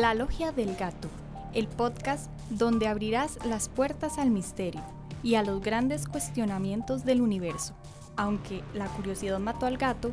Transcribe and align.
La 0.00 0.14
Logia 0.14 0.52
del 0.52 0.76
Gato, 0.76 1.08
el 1.54 1.66
podcast 1.66 2.30
donde 2.50 2.86
abrirás 2.86 3.44
las 3.44 3.68
puertas 3.68 4.18
al 4.18 4.30
misterio 4.30 4.80
y 5.24 5.34
a 5.34 5.42
los 5.42 5.60
grandes 5.60 6.06
cuestionamientos 6.06 7.04
del 7.04 7.20
universo. 7.20 7.74
Aunque 8.14 8.62
la 8.74 8.86
curiosidad 8.86 9.40
mató 9.40 9.66
al 9.66 9.76
gato, 9.76 10.12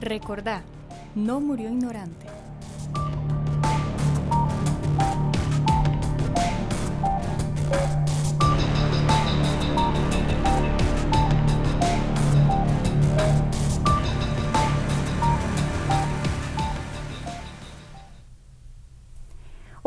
recordá, 0.00 0.64
no 1.14 1.38
murió 1.38 1.68
ignorante. 1.68 2.26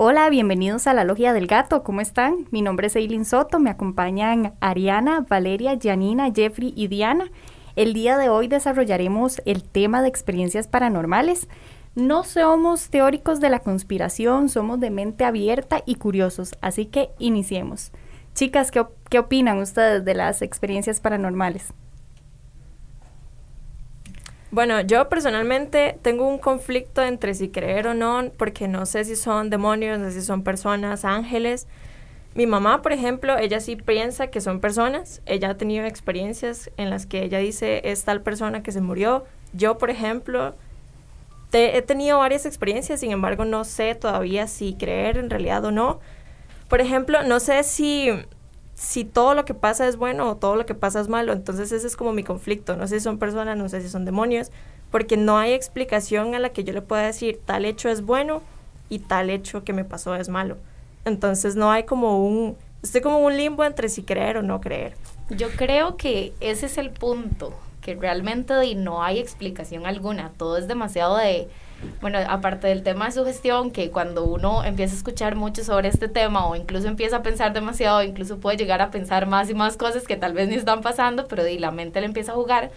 Hola, 0.05 0.29
bienvenidos 0.29 0.85
a 0.87 0.93
la 0.93 1.05
Logia 1.05 1.31
del 1.31 1.47
Gato, 1.47 1.81
¿cómo 1.81 2.01
están? 2.01 2.45
Mi 2.51 2.61
nombre 2.61 2.87
es 2.87 2.95
Eileen 2.97 3.23
Soto, 3.23 3.61
me 3.61 3.69
acompañan 3.69 4.53
Ariana, 4.59 5.25
Valeria, 5.29 5.79
Janina, 5.81 6.29
Jeffrey 6.29 6.73
y 6.75 6.89
Diana. 6.89 7.31
El 7.77 7.93
día 7.93 8.17
de 8.17 8.27
hoy 8.27 8.49
desarrollaremos 8.49 9.41
el 9.45 9.63
tema 9.63 10.01
de 10.01 10.09
experiencias 10.09 10.67
paranormales. 10.67 11.47
No 11.95 12.25
somos 12.25 12.89
teóricos 12.89 13.39
de 13.39 13.49
la 13.49 13.59
conspiración, 13.59 14.49
somos 14.49 14.81
de 14.81 14.89
mente 14.89 15.23
abierta 15.23 15.83
y 15.85 15.95
curiosos, 15.95 16.55
así 16.59 16.85
que 16.85 17.11
iniciemos. 17.17 17.93
Chicas, 18.35 18.71
¿qué, 18.71 18.85
qué 19.09 19.19
opinan 19.19 19.59
ustedes 19.59 20.03
de 20.03 20.15
las 20.15 20.41
experiencias 20.41 20.99
paranormales? 20.99 21.73
Bueno, 24.53 24.81
yo 24.81 25.09
personalmente 25.09 25.97
tengo 26.03 26.27
un 26.27 26.37
conflicto 26.37 27.01
entre 27.01 27.33
si 27.33 27.49
creer 27.49 27.87
o 27.87 27.95
no, 27.95 28.29
porque 28.37 28.67
no 28.67 28.85
sé 28.85 29.03
si 29.03 29.15
son 29.15 29.49
demonios, 29.49 30.13
si 30.13 30.21
son 30.21 30.43
personas, 30.43 31.05
ángeles. 31.05 31.65
Mi 32.35 32.45
mamá, 32.45 32.83
por 32.83 32.93
ejemplo, 32.93 33.35
ella 33.35 33.59
sí 33.59 33.75
piensa 33.75 34.27
que 34.27 34.41
son 34.41 34.59
personas. 34.59 35.23
Ella 35.25 35.49
ha 35.49 35.57
tenido 35.57 35.85
experiencias 35.85 36.69
en 36.77 36.91
las 36.91 37.07
que 37.07 37.23
ella 37.23 37.39
dice 37.39 37.81
es 37.85 38.03
tal 38.03 38.21
persona 38.21 38.61
que 38.61 38.71
se 38.71 38.79
murió. 38.79 39.25
Yo, 39.53 39.79
por 39.79 39.89
ejemplo, 39.89 40.53
he 41.51 41.81
tenido 41.81 42.19
varias 42.19 42.45
experiencias, 42.45 42.99
sin 42.99 43.09
embargo, 43.09 43.45
no 43.45 43.63
sé 43.63 43.95
todavía 43.95 44.45
si 44.45 44.75
creer 44.75 45.17
en 45.17 45.31
realidad 45.31 45.65
o 45.65 45.71
no. 45.71 45.99
Por 46.69 46.79
ejemplo, 46.79 47.23
no 47.23 47.39
sé 47.39 47.63
si 47.63 48.11
si 48.83 49.05
todo 49.05 49.33
lo 49.33 49.45
que 49.45 49.53
pasa 49.53 49.87
es 49.87 49.95
bueno 49.95 50.29
o 50.29 50.35
todo 50.35 50.57
lo 50.57 50.65
que 50.65 50.75
pasa 50.75 50.99
es 50.99 51.07
malo. 51.07 51.31
Entonces 51.31 51.71
ese 51.71 51.87
es 51.87 51.95
como 51.95 52.11
mi 52.11 52.23
conflicto. 52.23 52.75
No 52.75 52.85
sé 52.87 52.99
si 52.99 53.03
son 53.03 53.17
personas, 53.17 53.57
no 53.57 53.69
sé 53.69 53.81
si 53.81 53.87
son 53.87 54.03
demonios, 54.03 54.51
porque 54.91 55.15
no 55.15 55.37
hay 55.37 55.53
explicación 55.53 56.35
a 56.35 56.39
la 56.39 56.49
que 56.49 56.65
yo 56.65 56.73
le 56.73 56.81
pueda 56.81 57.03
decir 57.03 57.39
tal 57.45 57.63
hecho 57.63 57.89
es 57.89 58.01
bueno 58.05 58.41
y 58.89 58.99
tal 58.99 59.29
hecho 59.29 59.63
que 59.63 59.71
me 59.71 59.85
pasó 59.85 60.15
es 60.15 60.27
malo. 60.27 60.57
Entonces 61.05 61.55
no 61.55 61.71
hay 61.71 61.83
como 61.83 62.25
un, 62.25 62.57
estoy 62.83 62.99
como 62.99 63.19
un 63.19 63.37
limbo 63.37 63.63
entre 63.63 63.87
si 63.87 64.03
creer 64.03 64.37
o 64.37 64.41
no 64.41 64.59
creer. 64.59 64.95
Yo 65.29 65.47
creo 65.55 65.95
que 65.95 66.33
ese 66.41 66.65
es 66.65 66.77
el 66.77 66.91
punto, 66.91 67.53
que 67.81 67.95
realmente 67.95 68.53
no 68.75 69.01
hay 69.01 69.19
explicación 69.19 69.85
alguna. 69.85 70.33
Todo 70.37 70.57
es 70.57 70.67
demasiado 70.67 71.15
de 71.15 71.47
bueno, 72.01 72.19
aparte 72.27 72.67
del 72.67 72.83
tema 72.83 73.05
de 73.05 73.11
sugestión, 73.11 73.71
que 73.71 73.91
cuando 73.91 74.25
uno 74.25 74.63
empieza 74.63 74.93
a 74.93 74.97
escuchar 74.97 75.35
mucho 75.35 75.63
sobre 75.63 75.87
este 75.87 76.07
tema 76.07 76.47
o 76.47 76.55
incluso 76.55 76.87
empieza 76.87 77.17
a 77.17 77.23
pensar 77.23 77.53
demasiado, 77.53 78.03
incluso 78.03 78.37
puede 78.37 78.57
llegar 78.57 78.81
a 78.81 78.91
pensar 78.91 79.25
más 79.25 79.49
y 79.49 79.53
más 79.53 79.77
cosas 79.77 80.03
que 80.05 80.15
tal 80.15 80.33
vez 80.33 80.49
ni 80.49 80.55
están 80.55 80.81
pasando, 80.81 81.27
pero 81.27 81.43
la 81.59 81.71
mente 81.71 81.99
le 81.99 82.07
empieza 82.07 82.31
a 82.31 82.35
jugar. 82.35 82.71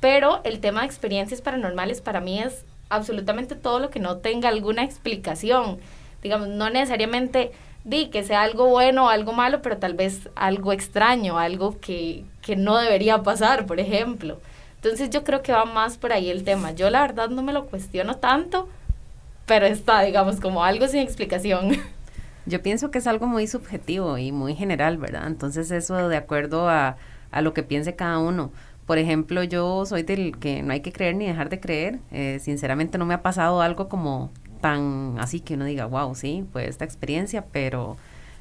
Pero 0.00 0.40
el 0.44 0.60
tema 0.60 0.80
de 0.80 0.86
experiencias 0.86 1.40
paranormales 1.40 2.00
para 2.00 2.20
mí 2.20 2.40
es 2.40 2.64
absolutamente 2.88 3.54
todo 3.54 3.78
lo 3.78 3.90
que 3.90 4.00
no 4.00 4.18
tenga 4.18 4.48
alguna 4.48 4.82
explicación. 4.82 5.78
Digamos, 6.22 6.48
no 6.48 6.70
necesariamente 6.70 7.52
di 7.84 8.06
que 8.10 8.22
sea 8.22 8.42
algo 8.42 8.66
bueno 8.66 9.06
o 9.06 9.08
algo 9.08 9.32
malo, 9.32 9.62
pero 9.62 9.78
tal 9.78 9.94
vez 9.94 10.28
algo 10.34 10.72
extraño, 10.72 11.38
algo 11.38 11.78
que, 11.80 12.24
que 12.42 12.56
no 12.56 12.78
debería 12.78 13.22
pasar, 13.22 13.66
por 13.66 13.80
ejemplo. 13.80 14.38
Entonces 14.82 15.10
yo 15.10 15.22
creo 15.22 15.42
que 15.42 15.52
va 15.52 15.64
más 15.64 15.96
por 15.96 16.12
ahí 16.12 16.28
el 16.28 16.42
tema. 16.42 16.72
Yo 16.72 16.90
la 16.90 17.02
verdad 17.02 17.28
no 17.28 17.42
me 17.42 17.52
lo 17.52 17.66
cuestiono 17.66 18.16
tanto, 18.16 18.68
pero 19.46 19.64
está, 19.64 20.02
digamos, 20.02 20.40
como 20.40 20.64
algo 20.64 20.88
sin 20.88 21.00
explicación. 21.00 21.76
Yo 22.46 22.60
pienso 22.60 22.90
que 22.90 22.98
es 22.98 23.06
algo 23.06 23.28
muy 23.28 23.46
subjetivo 23.46 24.18
y 24.18 24.32
muy 24.32 24.56
general, 24.56 24.98
¿verdad? 24.98 25.28
Entonces 25.28 25.70
eso 25.70 26.08
de 26.08 26.16
acuerdo 26.16 26.68
a, 26.68 26.96
a 27.30 27.40
lo 27.40 27.54
que 27.54 27.62
piense 27.62 27.94
cada 27.94 28.18
uno. 28.18 28.50
Por 28.84 28.98
ejemplo, 28.98 29.44
yo 29.44 29.86
soy 29.86 30.02
del 30.02 30.36
que 30.36 30.64
no 30.64 30.72
hay 30.72 30.80
que 30.80 30.90
creer 30.90 31.14
ni 31.14 31.26
dejar 31.26 31.50
de 31.50 31.60
creer. 31.60 32.00
Eh, 32.10 32.40
sinceramente 32.42 32.98
no 32.98 33.06
me 33.06 33.14
ha 33.14 33.22
pasado 33.22 33.62
algo 33.62 33.88
como 33.88 34.32
tan 34.60 35.14
así 35.20 35.38
que 35.38 35.54
uno 35.54 35.64
diga, 35.66 35.86
wow, 35.86 36.16
sí, 36.16 36.44
pues 36.52 36.68
esta 36.68 36.84
experiencia, 36.84 37.44
pero 37.52 37.96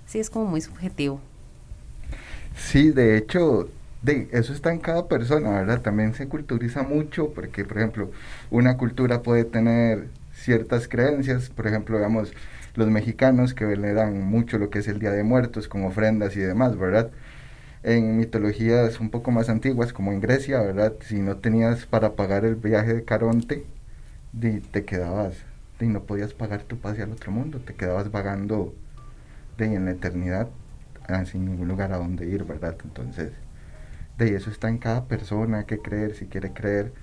sí 0.07 0.17
es 0.19 0.31
como 0.31 0.45
muy 0.45 0.61
subjetivo. 0.61 1.21
Sí, 2.55 2.89
de 2.89 3.17
hecho, 3.17 3.69
de, 4.01 4.29
eso 4.31 4.53
está 4.53 4.71
en 4.71 4.79
cada 4.79 5.07
persona, 5.07 5.51
¿verdad? 5.51 5.81
También 5.81 6.13
se 6.13 6.27
culturiza 6.27 6.83
mucho 6.83 7.31
porque, 7.33 7.65
por 7.65 7.77
ejemplo, 7.77 8.11
una 8.49 8.77
cultura 8.77 9.21
puede 9.21 9.45
tener 9.45 10.07
ciertas 10.33 10.87
creencias, 10.87 11.49
por 11.49 11.67
ejemplo, 11.67 11.97
digamos, 11.97 12.33
los 12.75 12.89
mexicanos 12.89 13.53
que 13.53 13.65
veneran 13.65 14.23
mucho 14.23 14.57
lo 14.57 14.69
que 14.69 14.79
es 14.79 14.87
el 14.87 14.99
Día 14.99 15.11
de 15.11 15.23
Muertos 15.23 15.67
con 15.67 15.83
ofrendas 15.85 16.35
y 16.35 16.39
demás, 16.39 16.77
¿verdad? 16.77 17.11
En 17.83 18.17
mitologías 18.17 18.99
un 18.99 19.09
poco 19.09 19.31
más 19.31 19.49
antiguas, 19.49 19.93
como 19.93 20.11
en 20.11 20.21
Grecia, 20.21 20.61
¿verdad? 20.61 20.93
Si 21.01 21.19
no 21.19 21.37
tenías 21.37 21.85
para 21.85 22.13
pagar 22.13 22.45
el 22.45 22.55
viaje 22.55 22.93
de 22.93 23.03
Caronte, 23.03 23.65
te 24.71 24.85
quedabas, 24.85 25.35
y 25.79 25.85
no 25.85 26.03
podías 26.03 26.33
pagar 26.33 26.63
tu 26.63 26.77
pase 26.77 27.01
al 27.01 27.11
otro 27.11 27.31
mundo, 27.31 27.59
te 27.59 27.73
quedabas 27.73 28.11
vagando 28.11 28.73
de 29.57 29.65
en 29.75 29.85
la 29.85 29.91
eternidad 29.91 30.47
ah, 31.07 31.25
sin 31.25 31.45
ningún 31.45 31.67
lugar 31.67 31.91
a 31.91 31.97
donde 31.97 32.27
ir, 32.27 32.43
¿verdad? 32.45 32.75
Entonces, 32.83 33.31
de 34.25 34.35
eso 34.35 34.49
está 34.49 34.69
en 34.69 34.77
cada 34.77 35.05
persona, 35.05 35.65
que 35.65 35.79
creer, 35.79 36.15
si 36.15 36.25
quiere 36.25 36.51
creer. 36.51 36.93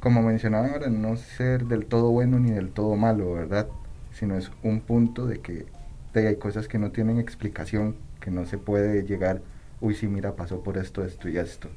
Como 0.00 0.22
mencionaba 0.22 0.68
ahora, 0.68 0.88
no 0.88 1.16
ser 1.16 1.66
del 1.66 1.86
todo 1.86 2.10
bueno 2.10 2.38
ni 2.38 2.50
del 2.50 2.70
todo 2.70 2.96
malo, 2.96 3.32
¿verdad? 3.32 3.68
Sino 4.12 4.36
es 4.36 4.50
un 4.62 4.80
punto 4.80 5.26
de 5.26 5.40
que 5.40 5.66
hay 6.14 6.36
cosas 6.36 6.66
que 6.66 6.78
no 6.78 6.90
tienen 6.92 7.18
explicación, 7.18 7.94
que 8.20 8.30
no 8.30 8.46
se 8.46 8.56
puede 8.56 9.04
llegar, 9.04 9.42
uy, 9.80 9.94
sí, 9.94 10.08
mira, 10.08 10.34
pasó 10.34 10.62
por 10.62 10.78
esto, 10.78 11.04
esto 11.04 11.28
y 11.28 11.36
esto. 11.36 11.68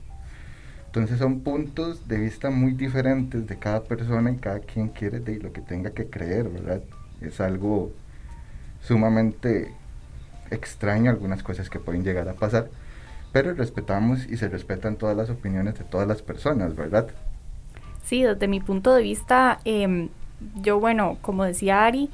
Entonces 0.86 1.20
son 1.20 1.42
puntos 1.42 2.08
de 2.08 2.18
vista 2.18 2.50
muy 2.50 2.72
diferentes 2.72 3.46
de 3.46 3.60
cada 3.60 3.84
persona 3.84 4.32
y 4.32 4.38
cada 4.38 4.60
quien 4.60 4.90
quiere 4.90 5.20
de 5.20 5.40
lo 5.40 5.52
que 5.52 5.62
tenga 5.62 5.92
que 5.92 6.08
creer, 6.10 6.50
¿verdad? 6.50 6.82
Es 7.22 7.42
algo 7.42 7.92
sumamente 8.82 9.72
extraño 10.50 11.12
algunas 11.12 11.44
cosas 11.44 11.70
que 11.70 11.80
pueden 11.80 12.04
llegar 12.04 12.28
a 12.28 12.34
pasar 12.34 12.70
pero 13.31 13.53
respetamos 13.53 14.25
y 14.28 14.38
se 14.38 14.50
respetan 14.50 14.95
todas 14.97 15.16
las 15.16 15.29
opiniones 15.29 15.78
de 15.78 15.85
todas 15.85 16.07
las 16.07 16.22
personas, 16.22 16.75
¿verdad? 16.75 17.07
Sí, 18.03 18.23
desde 18.23 18.47
mi 18.47 18.59
punto 18.59 18.94
de 18.94 19.03
vista, 19.03 19.59
em, 19.66 20.09
yo, 20.56 20.79
bueno, 20.79 21.17
como 21.22 21.44
decía 21.44 21.85
Ari, 21.85 22.09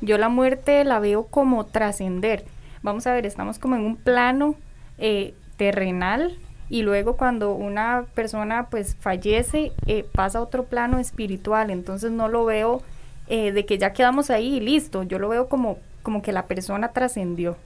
yo 0.00 0.18
la 0.18 0.28
muerte 0.28 0.84
la 0.84 1.00
veo 1.00 1.24
como 1.26 1.66
trascender. 1.66 2.44
Vamos 2.82 3.06
a 3.06 3.12
ver, 3.12 3.26
estamos 3.26 3.58
como 3.58 3.76
en 3.76 3.82
un 3.82 3.96
plano 3.96 4.54
eh, 4.98 5.34
terrenal 5.56 6.38
y 6.68 6.82
luego 6.82 7.16
cuando 7.16 7.54
una 7.54 8.06
persona 8.14 8.66
pues 8.70 8.96
fallece 8.96 9.72
eh, 9.86 10.06
pasa 10.12 10.38
a 10.38 10.42
otro 10.42 10.64
plano 10.64 10.98
espiritual, 10.98 11.70
entonces 11.70 12.10
no 12.10 12.28
lo 12.28 12.44
veo 12.44 12.82
eh, 13.28 13.52
de 13.52 13.64
que 13.66 13.78
ya 13.78 13.92
quedamos 13.92 14.30
ahí 14.30 14.56
y 14.56 14.60
listo, 14.60 15.02
yo 15.02 15.18
lo 15.18 15.28
veo 15.28 15.48
como, 15.48 15.78
como 16.02 16.22
que 16.22 16.32
la 16.32 16.46
persona 16.46 16.92
trascendió. 16.92 17.56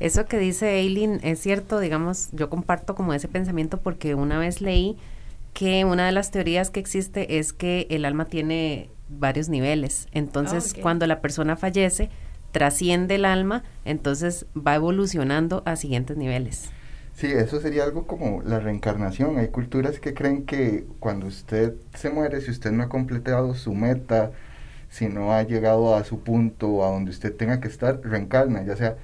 Eso 0.00 0.26
que 0.26 0.38
dice 0.38 0.78
Eileen 0.78 1.20
es 1.22 1.40
cierto, 1.40 1.80
digamos, 1.80 2.28
yo 2.32 2.48
comparto 2.48 2.94
como 2.94 3.14
ese 3.14 3.28
pensamiento 3.28 3.80
porque 3.80 4.14
una 4.14 4.38
vez 4.38 4.60
leí 4.60 4.96
que 5.54 5.84
una 5.84 6.06
de 6.06 6.12
las 6.12 6.30
teorías 6.30 6.70
que 6.70 6.78
existe 6.78 7.38
es 7.38 7.52
que 7.52 7.86
el 7.90 8.04
alma 8.04 8.26
tiene 8.26 8.90
varios 9.08 9.48
niveles. 9.48 10.06
Entonces, 10.12 10.74
ah, 10.76 10.80
cuando 10.82 11.06
la 11.06 11.20
persona 11.20 11.56
fallece, 11.56 12.10
trasciende 12.52 13.16
el 13.16 13.24
alma, 13.24 13.64
entonces 13.84 14.46
va 14.54 14.76
evolucionando 14.76 15.62
a 15.66 15.76
siguientes 15.76 16.16
niveles. 16.16 16.70
Sí, 17.14 17.26
eso 17.26 17.60
sería 17.60 17.82
algo 17.82 18.06
como 18.06 18.42
la 18.42 18.60
reencarnación. 18.60 19.38
Hay 19.38 19.48
culturas 19.48 19.98
que 19.98 20.14
creen 20.14 20.44
que 20.46 20.86
cuando 21.00 21.26
usted 21.26 21.74
se 21.94 22.10
muere, 22.10 22.40
si 22.40 22.52
usted 22.52 22.70
no 22.70 22.84
ha 22.84 22.88
completado 22.88 23.54
su 23.54 23.74
meta, 23.74 24.30
si 24.88 25.08
no 25.08 25.32
ha 25.32 25.42
llegado 25.42 25.96
a 25.96 26.04
su 26.04 26.20
punto, 26.20 26.84
a 26.84 26.90
donde 26.90 27.10
usted 27.10 27.34
tenga 27.34 27.58
que 27.58 27.66
estar, 27.66 28.00
reencarna, 28.04 28.64
ya 28.64 28.76
sea 28.76 28.96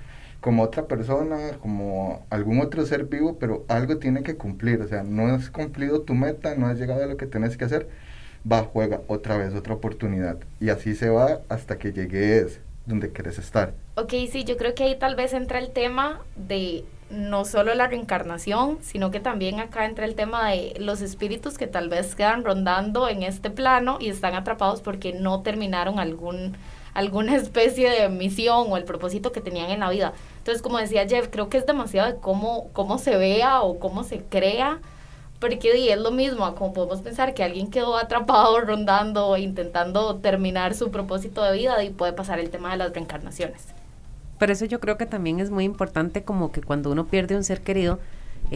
como 0.44 0.62
otra 0.62 0.86
persona, 0.86 1.56
como 1.62 2.26
algún 2.28 2.60
otro 2.60 2.84
ser 2.84 3.04
vivo, 3.04 3.38
pero 3.40 3.64
algo 3.66 3.96
tiene 3.96 4.22
que 4.22 4.36
cumplir, 4.36 4.78
o 4.82 4.86
sea, 4.86 5.02
no 5.02 5.28
has 5.28 5.48
cumplido 5.48 6.02
tu 6.02 6.12
meta, 6.12 6.54
no 6.54 6.66
has 6.66 6.78
llegado 6.78 7.02
a 7.02 7.06
lo 7.06 7.16
que 7.16 7.24
tienes 7.24 7.56
que 7.56 7.64
hacer, 7.64 7.88
va, 8.50 8.62
juega 8.62 9.00
otra 9.08 9.38
vez 9.38 9.54
otra 9.54 9.72
oportunidad 9.72 10.36
y 10.60 10.68
así 10.68 10.94
se 10.96 11.08
va 11.08 11.40
hasta 11.48 11.78
que 11.78 11.92
llegues 11.92 12.60
donde 12.84 13.10
quieres 13.10 13.38
estar. 13.38 13.72
Ok, 13.94 14.12
sí, 14.30 14.44
yo 14.44 14.58
creo 14.58 14.74
que 14.74 14.84
ahí 14.84 14.98
tal 14.98 15.14
vez 15.14 15.32
entra 15.32 15.58
el 15.58 15.70
tema 15.70 16.20
de 16.36 16.84
no 17.08 17.46
solo 17.46 17.74
la 17.74 17.86
reencarnación, 17.86 18.76
sino 18.82 19.10
que 19.10 19.20
también 19.20 19.60
acá 19.60 19.86
entra 19.86 20.04
el 20.04 20.14
tema 20.14 20.50
de 20.50 20.74
los 20.78 21.00
espíritus 21.00 21.56
que 21.56 21.68
tal 21.68 21.88
vez 21.88 22.14
quedan 22.14 22.44
rondando 22.44 23.08
en 23.08 23.22
este 23.22 23.48
plano 23.48 23.96
y 23.98 24.10
están 24.10 24.34
atrapados 24.34 24.82
porque 24.82 25.14
no 25.14 25.40
terminaron 25.40 25.98
algún 25.98 26.54
alguna 26.94 27.36
especie 27.36 27.90
de 27.90 28.08
misión 28.08 28.66
o 28.70 28.76
el 28.76 28.84
propósito 28.84 29.32
que 29.32 29.40
tenían 29.40 29.70
en 29.70 29.80
la 29.80 29.90
vida. 29.90 30.14
Entonces, 30.44 30.60
como 30.60 30.76
decía 30.76 31.08
Jeff, 31.08 31.28
creo 31.30 31.48
que 31.48 31.56
es 31.56 31.64
demasiado 31.64 32.12
de 32.12 32.18
cómo, 32.20 32.68
cómo 32.74 32.98
se 32.98 33.16
vea 33.16 33.62
o 33.62 33.78
cómo 33.78 34.04
se 34.04 34.18
crea, 34.18 34.78
porque 35.40 35.90
es 35.90 35.98
lo 35.98 36.10
mismo, 36.10 36.54
como 36.54 36.74
podemos 36.74 37.00
pensar 37.00 37.32
que 37.32 37.42
alguien 37.42 37.70
quedó 37.70 37.96
atrapado 37.96 38.60
rondando, 38.60 39.38
intentando 39.38 40.16
terminar 40.16 40.74
su 40.74 40.90
propósito 40.90 41.42
de 41.42 41.56
vida 41.56 41.82
y 41.82 41.88
puede 41.88 42.12
pasar 42.12 42.40
el 42.40 42.50
tema 42.50 42.72
de 42.72 42.76
las 42.76 42.92
reencarnaciones. 42.92 43.68
Por 44.38 44.50
eso 44.50 44.66
yo 44.66 44.80
creo 44.80 44.98
que 44.98 45.06
también 45.06 45.40
es 45.40 45.50
muy 45.50 45.64
importante 45.64 46.24
como 46.24 46.52
que 46.52 46.60
cuando 46.60 46.92
uno 46.92 47.06
pierde 47.06 47.36
un 47.36 47.44
ser 47.44 47.62
querido, 47.62 47.98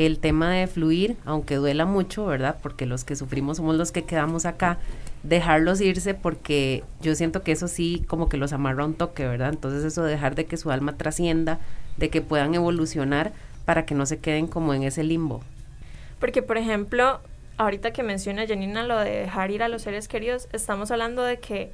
el 0.06 0.20
tema 0.20 0.52
de 0.52 0.68
fluir, 0.68 1.16
aunque 1.24 1.56
duela 1.56 1.84
mucho, 1.84 2.24
¿verdad? 2.24 2.56
Porque 2.62 2.86
los 2.86 3.04
que 3.04 3.16
sufrimos 3.16 3.56
somos 3.56 3.74
los 3.74 3.90
que 3.90 4.04
quedamos 4.04 4.46
acá, 4.46 4.78
dejarlos 5.24 5.80
irse 5.80 6.14
porque 6.14 6.84
yo 7.00 7.16
siento 7.16 7.42
que 7.42 7.50
eso 7.50 7.66
sí 7.66 8.04
como 8.06 8.28
que 8.28 8.36
los 8.36 8.52
amarra 8.52 8.84
un 8.84 8.94
toque, 8.94 9.26
¿verdad? 9.26 9.48
Entonces 9.48 9.84
eso 9.84 10.04
de 10.04 10.12
dejar 10.12 10.36
de 10.36 10.46
que 10.46 10.56
su 10.56 10.70
alma 10.70 10.96
trascienda, 10.96 11.58
de 11.96 12.10
que 12.10 12.22
puedan 12.22 12.54
evolucionar 12.54 13.32
para 13.64 13.86
que 13.86 13.96
no 13.96 14.06
se 14.06 14.20
queden 14.20 14.46
como 14.46 14.72
en 14.72 14.84
ese 14.84 15.02
limbo. 15.02 15.42
Porque, 16.20 16.42
por 16.42 16.58
ejemplo, 16.58 17.20
ahorita 17.56 17.92
que 17.92 18.04
menciona 18.04 18.46
Janina 18.46 18.84
lo 18.84 18.98
de 18.98 19.10
dejar 19.10 19.50
ir 19.50 19.64
a 19.64 19.68
los 19.68 19.82
seres 19.82 20.06
queridos, 20.06 20.48
estamos 20.52 20.92
hablando 20.92 21.24
de 21.24 21.40
que 21.40 21.72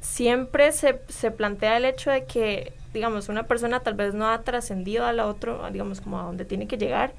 siempre 0.00 0.72
se, 0.72 1.02
se 1.08 1.30
plantea 1.30 1.76
el 1.76 1.84
hecho 1.84 2.10
de 2.10 2.24
que 2.24 2.72
digamos, 2.98 3.28
una 3.28 3.44
persona 3.44 3.78
tal 3.80 3.94
vez 3.94 4.12
no 4.12 4.28
ha 4.28 4.42
trascendido 4.42 5.06
a 5.06 5.12
la 5.12 5.26
otra, 5.26 5.70
digamos, 5.70 6.00
como 6.00 6.18
a 6.18 6.24
donde 6.24 6.44
tiene 6.44 6.66
que 6.66 6.76
llegar, 6.78 7.12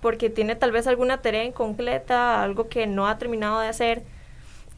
porque 0.00 0.30
tiene 0.30 0.54
tal 0.54 0.70
vez 0.70 0.86
alguna 0.86 1.20
tarea 1.20 1.42
incompleta, 1.42 2.44
algo 2.44 2.68
que 2.68 2.86
no 2.86 3.08
ha 3.08 3.18
terminado 3.18 3.58
de 3.58 3.66
hacer. 3.66 4.04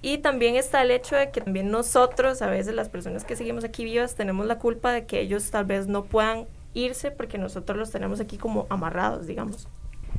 Y 0.00 0.18
también 0.18 0.56
está 0.56 0.80
el 0.80 0.90
hecho 0.90 1.16
de 1.16 1.30
que 1.30 1.42
también 1.42 1.70
nosotros, 1.70 2.40
a 2.40 2.46
veces 2.46 2.74
las 2.74 2.88
personas 2.88 3.26
que 3.26 3.36
seguimos 3.36 3.62
aquí 3.62 3.84
vivas, 3.84 4.14
tenemos 4.14 4.46
la 4.46 4.58
culpa 4.58 4.90
de 4.90 5.04
que 5.04 5.20
ellos 5.20 5.50
tal 5.50 5.66
vez 5.66 5.86
no 5.86 6.04
puedan 6.04 6.46
irse 6.72 7.10
porque 7.10 7.36
nosotros 7.36 7.76
los 7.76 7.90
tenemos 7.90 8.18
aquí 8.18 8.38
como 8.38 8.66
amarrados, 8.70 9.26
digamos. 9.26 9.68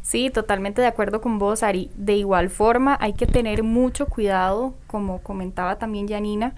Sí, 0.04 0.30
totalmente 0.30 0.82
de 0.82 0.88
acuerdo 0.88 1.22
con 1.22 1.40
vos, 1.40 1.64
Ari. 1.64 1.90
De 1.96 2.16
igual 2.16 2.52
forma, 2.52 2.98
hay 3.02 3.14
que 3.14 3.26
tener 3.26 3.64
mucho 3.64 4.06
cuidado, 4.06 4.76
como 4.86 5.24
comentaba 5.24 5.80
también 5.80 6.08
Janina, 6.08 6.54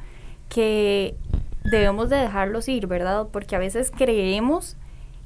que 0.50 1.16
debemos 1.64 2.10
de 2.10 2.18
dejarlos 2.18 2.68
ir, 2.68 2.88
¿verdad? 2.88 3.28
Porque 3.32 3.56
a 3.56 3.60
veces 3.60 3.92
creemos 3.96 4.78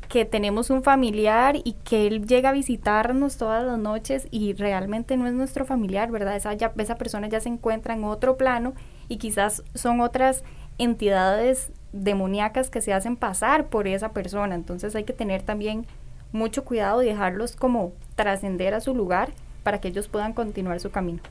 que 0.07 0.25
tenemos 0.25 0.69
un 0.69 0.83
familiar 0.83 1.55
y 1.63 1.73
que 1.83 2.07
él 2.07 2.25
llega 2.27 2.49
a 2.49 2.53
visitarnos 2.53 3.37
todas 3.37 3.65
las 3.65 3.79
noches 3.79 4.27
y 4.31 4.53
realmente 4.53 5.17
no 5.17 5.27
es 5.27 5.33
nuestro 5.33 5.65
familiar, 5.65 6.11
¿verdad? 6.11 6.35
Esa, 6.35 6.53
esa 6.53 6.95
persona 6.95 7.27
ya 7.27 7.39
se 7.39 7.49
encuentra 7.49 7.93
en 7.93 8.03
otro 8.03 8.37
plano 8.37 8.73
y 9.07 9.17
quizás 9.17 9.63
son 9.73 10.01
otras 10.01 10.43
entidades 10.77 11.71
demoníacas 11.91 12.69
que 12.69 12.81
se 12.81 12.93
hacen 12.93 13.15
pasar 13.15 13.67
por 13.67 13.87
esa 13.87 14.11
persona. 14.11 14.55
Entonces 14.55 14.95
hay 14.95 15.05
que 15.05 15.13
tener 15.13 15.41
también 15.41 15.87
mucho 16.31 16.65
cuidado 16.65 17.01
y 17.01 17.07
dejarlos 17.07 17.55
como 17.55 17.93
trascender 18.15 18.73
a 18.73 18.81
su 18.81 18.93
lugar 18.93 19.31
para 19.63 19.79
que 19.79 19.87
ellos 19.87 20.07
puedan 20.07 20.33
continuar 20.33 20.79
su 20.79 20.91
camino. 20.91 21.21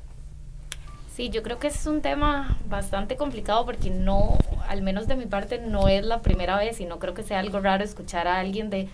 Sí, 1.14 1.30
yo 1.30 1.44
creo 1.44 1.60
que 1.60 1.68
es 1.68 1.86
un 1.86 2.02
tema 2.02 2.58
bastante 2.68 3.16
complicado 3.16 3.64
porque 3.64 3.88
no, 3.88 4.36
al 4.68 4.82
menos 4.82 5.06
de 5.06 5.14
mi 5.14 5.26
parte, 5.26 5.58
no 5.58 5.86
es 5.86 6.04
la 6.04 6.22
primera 6.22 6.56
vez 6.56 6.80
y 6.80 6.86
no 6.86 6.98
creo 6.98 7.14
que 7.14 7.22
sea 7.22 7.38
algo 7.38 7.60
raro 7.60 7.84
escuchar 7.84 8.26
a 8.26 8.40
alguien 8.40 8.68
de 8.68 8.88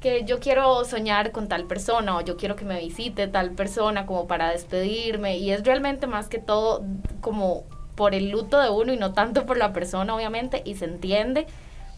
que 0.00 0.24
yo 0.24 0.40
quiero 0.40 0.84
soñar 0.84 1.30
con 1.30 1.46
tal 1.46 1.66
persona 1.66 2.16
o 2.16 2.20
yo 2.20 2.36
quiero 2.36 2.56
que 2.56 2.64
me 2.64 2.80
visite 2.80 3.28
tal 3.28 3.52
persona 3.52 4.06
como 4.06 4.26
para 4.26 4.50
despedirme. 4.50 5.36
Y 5.38 5.52
es 5.52 5.62
realmente 5.62 6.08
más 6.08 6.26
que 6.26 6.38
todo 6.38 6.82
como 7.20 7.62
por 7.94 8.12
el 8.16 8.30
luto 8.30 8.58
de 8.60 8.68
uno 8.68 8.92
y 8.92 8.96
no 8.96 9.12
tanto 9.12 9.46
por 9.46 9.56
la 9.56 9.72
persona 9.72 10.16
obviamente 10.16 10.62
y 10.64 10.74
se 10.74 10.86
entiende 10.86 11.46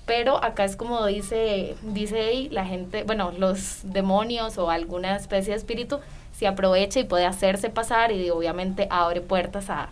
pero 0.06 0.42
acá 0.42 0.64
es 0.64 0.76
como 0.76 1.06
dice 1.06 1.76
dice 1.82 2.48
la 2.50 2.66
gente 2.66 3.04
bueno 3.04 3.32
los 3.36 3.80
demonios 3.84 4.58
o 4.58 4.70
alguna 4.70 5.16
especie 5.16 5.52
de 5.52 5.58
espíritu 5.58 6.00
se 6.36 6.46
aprovecha 6.46 7.00
y 7.00 7.04
puede 7.04 7.26
hacerse 7.26 7.70
pasar 7.70 8.12
y 8.12 8.30
obviamente 8.30 8.86
abre 8.90 9.20
puertas 9.20 9.70
a, 9.70 9.90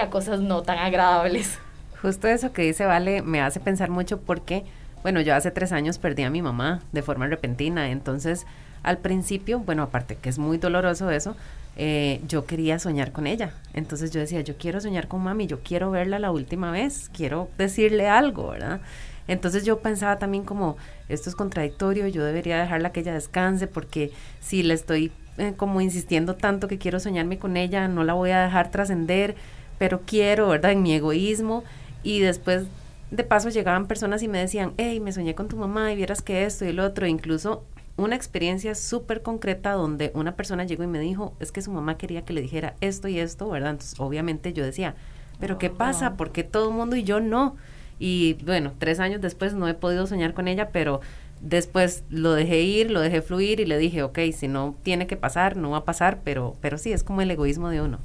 a 0.00 0.10
cosas 0.10 0.40
no 0.40 0.62
tan 0.62 0.78
agradables. 0.78 1.58
Justo 2.00 2.28
eso 2.28 2.52
que 2.52 2.62
dice 2.62 2.84
Vale 2.84 3.22
me 3.22 3.40
hace 3.40 3.60
pensar 3.60 3.90
mucho 3.90 4.20
porque, 4.20 4.64
bueno, 5.02 5.20
yo 5.20 5.34
hace 5.34 5.50
tres 5.50 5.72
años 5.72 5.98
perdí 5.98 6.22
a 6.22 6.30
mi 6.30 6.42
mamá 6.42 6.80
de 6.92 7.02
forma 7.02 7.26
repentina, 7.26 7.90
entonces 7.90 8.46
al 8.82 8.98
principio, 8.98 9.58
bueno, 9.58 9.82
aparte 9.82 10.16
que 10.16 10.28
es 10.28 10.38
muy 10.38 10.56
doloroso 10.58 11.10
eso, 11.10 11.36
eh, 11.76 12.20
yo 12.26 12.46
quería 12.46 12.78
soñar 12.78 13.12
con 13.12 13.26
ella. 13.26 13.52
Entonces 13.74 14.10
yo 14.10 14.20
decía, 14.20 14.40
yo 14.40 14.56
quiero 14.56 14.80
soñar 14.80 15.08
con 15.08 15.22
mami, 15.22 15.46
yo 15.46 15.60
quiero 15.60 15.90
verla 15.90 16.18
la 16.18 16.30
última 16.30 16.70
vez, 16.70 17.10
quiero 17.12 17.48
decirle 17.58 18.08
algo, 18.08 18.48
¿verdad? 18.48 18.80
Entonces 19.28 19.64
yo 19.64 19.80
pensaba 19.80 20.18
también 20.18 20.44
como, 20.44 20.76
esto 21.08 21.28
es 21.28 21.36
contradictorio, 21.36 22.08
yo 22.08 22.24
debería 22.24 22.60
dejarla 22.60 22.92
que 22.92 23.00
ella 23.00 23.14
descanse 23.14 23.66
porque 23.66 24.10
si 24.40 24.62
le 24.62 24.74
estoy 24.74 25.12
eh, 25.38 25.54
como 25.56 25.80
insistiendo 25.80 26.34
tanto 26.36 26.68
que 26.68 26.78
quiero 26.78 27.00
soñarme 27.00 27.38
con 27.38 27.56
ella, 27.56 27.88
no 27.88 28.04
la 28.04 28.14
voy 28.14 28.30
a 28.30 28.42
dejar 28.42 28.70
trascender, 28.70 29.36
pero 29.78 30.02
quiero, 30.04 30.48
¿verdad? 30.48 30.72
En 30.72 30.82
mi 30.82 30.92
egoísmo. 30.92 31.64
Y 32.02 32.20
después, 32.20 32.64
de 33.10 33.24
paso, 33.24 33.48
llegaban 33.48 33.86
personas 33.86 34.22
y 34.22 34.28
me 34.28 34.38
decían, 34.38 34.74
hey, 34.76 35.00
me 35.00 35.12
soñé 35.12 35.34
con 35.34 35.48
tu 35.48 35.56
mamá 35.56 35.92
y 35.92 35.96
vieras 35.96 36.22
que 36.22 36.44
esto 36.44 36.64
y 36.64 36.72
lo 36.72 36.84
otro. 36.84 37.06
incluso 37.06 37.64
una 37.96 38.16
experiencia 38.16 38.74
súper 38.74 39.22
concreta 39.22 39.72
donde 39.72 40.10
una 40.14 40.34
persona 40.34 40.64
llegó 40.64 40.82
y 40.82 40.86
me 40.86 40.98
dijo, 40.98 41.34
es 41.40 41.52
que 41.52 41.62
su 41.62 41.70
mamá 41.70 41.98
quería 41.98 42.24
que 42.24 42.32
le 42.32 42.40
dijera 42.40 42.74
esto 42.80 43.08
y 43.08 43.18
esto, 43.18 43.48
¿verdad? 43.50 43.72
Entonces, 43.72 43.98
obviamente 44.00 44.52
yo 44.52 44.64
decía, 44.64 44.94
pero 45.38 45.58
¿qué 45.58 45.70
pasa? 45.70 46.16
¿Por 46.16 46.32
qué 46.32 46.44
todo 46.44 46.68
el 46.70 46.74
mundo 46.74 46.96
y 46.96 47.04
yo 47.04 47.20
no? 47.20 47.56
Y 48.00 48.38
bueno, 48.44 48.72
tres 48.78 48.98
años 48.98 49.20
después 49.20 49.54
no 49.54 49.68
he 49.68 49.74
podido 49.74 50.08
soñar 50.08 50.34
con 50.34 50.48
ella, 50.48 50.70
pero 50.72 51.00
Después 51.40 52.04
lo 52.10 52.32
dejé 52.32 52.60
ir, 52.60 52.90
lo 52.90 53.00
dejé 53.00 53.22
fluir 53.22 53.60
y 53.60 53.64
le 53.64 53.78
dije, 53.78 54.02
ok, 54.02 54.18
si 54.34 54.46
no 54.46 54.76
tiene 54.82 55.06
que 55.06 55.16
pasar, 55.16 55.56
no 55.56 55.70
va 55.70 55.78
a 55.78 55.84
pasar, 55.84 56.20
pero, 56.22 56.54
pero 56.60 56.76
sí, 56.76 56.92
es 56.92 57.02
como 57.02 57.22
el 57.22 57.30
egoísmo 57.30 57.70
de 57.70 57.80
uno. 57.80 57.98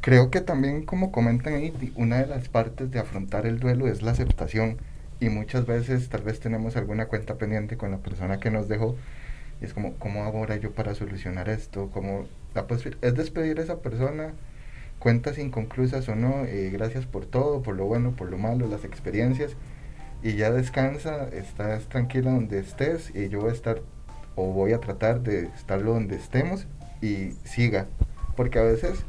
Creo 0.00 0.30
que 0.30 0.40
también, 0.40 0.84
como 0.84 1.12
comentan 1.12 1.54
ahí, 1.54 1.92
una 1.94 2.18
de 2.18 2.26
las 2.26 2.48
partes 2.48 2.90
de 2.90 2.98
afrontar 2.98 3.46
el 3.46 3.60
duelo 3.60 3.86
es 3.86 4.00
la 4.00 4.12
aceptación. 4.12 4.78
Y 5.20 5.28
muchas 5.28 5.66
veces 5.66 6.08
tal 6.08 6.22
vez 6.22 6.40
tenemos 6.40 6.76
alguna 6.76 7.06
cuenta 7.06 7.36
pendiente 7.36 7.76
con 7.76 7.90
la 7.90 7.98
persona 7.98 8.40
que 8.40 8.50
nos 8.50 8.66
dejó. 8.66 8.96
Y 9.60 9.66
es 9.66 9.74
como, 9.74 9.94
¿cómo 9.94 10.24
hago 10.24 10.38
ahora 10.38 10.56
yo 10.56 10.72
para 10.72 10.94
solucionar 10.94 11.50
esto? 11.50 11.90
¿Cómo 11.92 12.26
la 12.54 12.66
es 13.02 13.14
despedir 13.14 13.58
a 13.60 13.62
esa 13.62 13.80
persona, 13.80 14.32
cuentas 15.04 15.36
inconclusas 15.36 16.08
o 16.08 16.16
no, 16.16 16.46
eh, 16.46 16.70
gracias 16.72 17.04
por 17.04 17.26
todo, 17.26 17.60
por 17.60 17.76
lo 17.76 17.84
bueno, 17.84 18.12
por 18.12 18.30
lo 18.30 18.38
malo, 18.38 18.66
las 18.68 18.86
experiencias 18.86 19.54
y 20.22 20.34
ya 20.34 20.50
descansa, 20.50 21.28
estás 21.28 21.90
tranquila 21.90 22.30
donde 22.30 22.58
estés 22.58 23.14
y 23.14 23.28
yo 23.28 23.42
voy 23.42 23.50
a 23.50 23.52
estar 23.52 23.82
o 24.34 24.46
voy 24.46 24.72
a 24.72 24.80
tratar 24.80 25.20
de 25.20 25.44
estarlo 25.48 25.92
donde 25.92 26.16
estemos 26.16 26.66
y 27.02 27.32
siga. 27.44 27.86
Porque 28.34 28.58
a 28.58 28.62
veces 28.62 29.04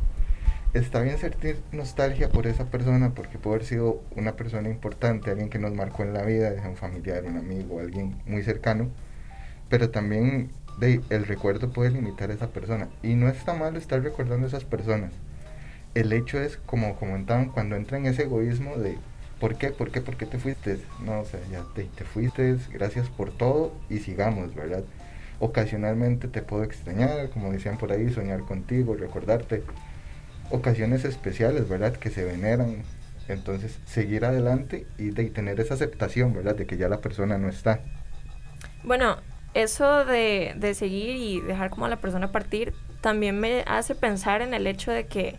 está 0.74 1.00
bien 1.00 1.18
sentir 1.18 1.62
nostalgia 1.72 2.28
por 2.28 2.46
esa 2.46 2.66
persona 2.66 3.14
porque 3.16 3.38
puede 3.38 3.56
haber 3.56 3.66
sido 3.66 4.04
una 4.18 4.36
persona 4.36 4.68
importante, 4.68 5.32
alguien 5.32 5.50
que 5.50 5.60
nos 5.60 5.74
marcó 5.74 6.04
en 6.04 6.14
la 6.14 6.24
vida, 6.24 6.52
un 6.68 6.76
familiar, 6.76 7.24
un 7.24 7.38
amigo, 7.38 7.80
alguien 7.80 8.22
muy 8.26 8.44
cercano, 8.44 8.90
pero 9.70 9.92
también 9.92 10.52
el 10.82 11.26
recuerdo 11.26 11.72
puede 11.72 11.92
limitar 11.92 12.32
a 12.32 12.34
esa 12.34 12.50
persona 12.50 12.90
y 13.02 13.16
no 13.16 13.30
está 13.30 13.54
mal 13.54 13.78
estar 13.78 14.04
recordando 14.04 14.46
a 14.46 14.50
esas 14.50 14.66
personas. 14.66 15.14
El 15.96 16.14
hecho 16.14 16.40
es, 16.40 16.58
como 16.58 16.96
comentaban, 16.98 17.50
cuando 17.50 17.76
entra 17.76 17.98
en 17.98 18.06
ese 18.06 18.24
egoísmo 18.24 18.76
de 18.78 18.98
¿Por 19.40 19.58
qué? 19.58 19.70
¿Por 19.70 19.92
qué? 19.92 20.02
¿Por 20.02 20.16
qué 20.16 20.26
te 20.26 20.40
fuiste? 20.40 20.80
No, 21.04 21.20
o 21.20 21.26
sea, 21.26 21.40
ya 21.52 21.64
te, 21.76 21.84
te 21.84 22.06
fuiste, 22.06 22.58
gracias 22.72 23.10
por 23.10 23.32
todo 23.32 23.74
y 23.90 24.00
sigamos, 24.00 24.56
¿verdad? 24.56 24.84
Ocasionalmente 25.40 26.30
te 26.30 26.42
puedo 26.42 26.64
extrañar, 26.64 27.30
como 27.32 27.52
decían 27.52 27.78
por 27.78 27.92
ahí, 27.92 28.10
soñar 28.12 28.42
contigo, 28.42 28.96
recordarte. 28.96 29.64
Ocasiones 30.52 31.04
especiales, 31.04 31.68
¿verdad? 31.68 31.94
Que 31.94 32.10
se 32.10 32.24
veneran. 32.24 32.84
Entonces, 33.28 33.80
seguir 33.86 34.24
adelante 34.24 34.88
y 34.98 35.10
de 35.10 35.26
tener 35.26 35.60
esa 35.60 35.74
aceptación, 35.74 36.34
¿verdad? 36.34 36.56
De 36.56 36.66
que 36.66 36.78
ya 36.78 36.88
la 36.88 37.02
persona 37.02 37.38
no 37.38 37.50
está. 37.50 37.82
Bueno, 38.84 39.18
eso 39.54 40.06
de, 40.06 40.54
de 40.56 40.74
seguir 40.76 41.18
y 41.18 41.42
dejar 41.42 41.72
como 41.72 41.88
a 41.88 41.90
la 41.90 41.98
persona 41.98 42.32
partir 42.32 42.74
también 43.02 43.40
me 43.40 43.64
hace 43.68 43.96
pensar 43.96 44.42
en 44.42 44.54
el 44.54 44.66
hecho 44.68 44.92
de 44.92 45.08
que 45.08 45.36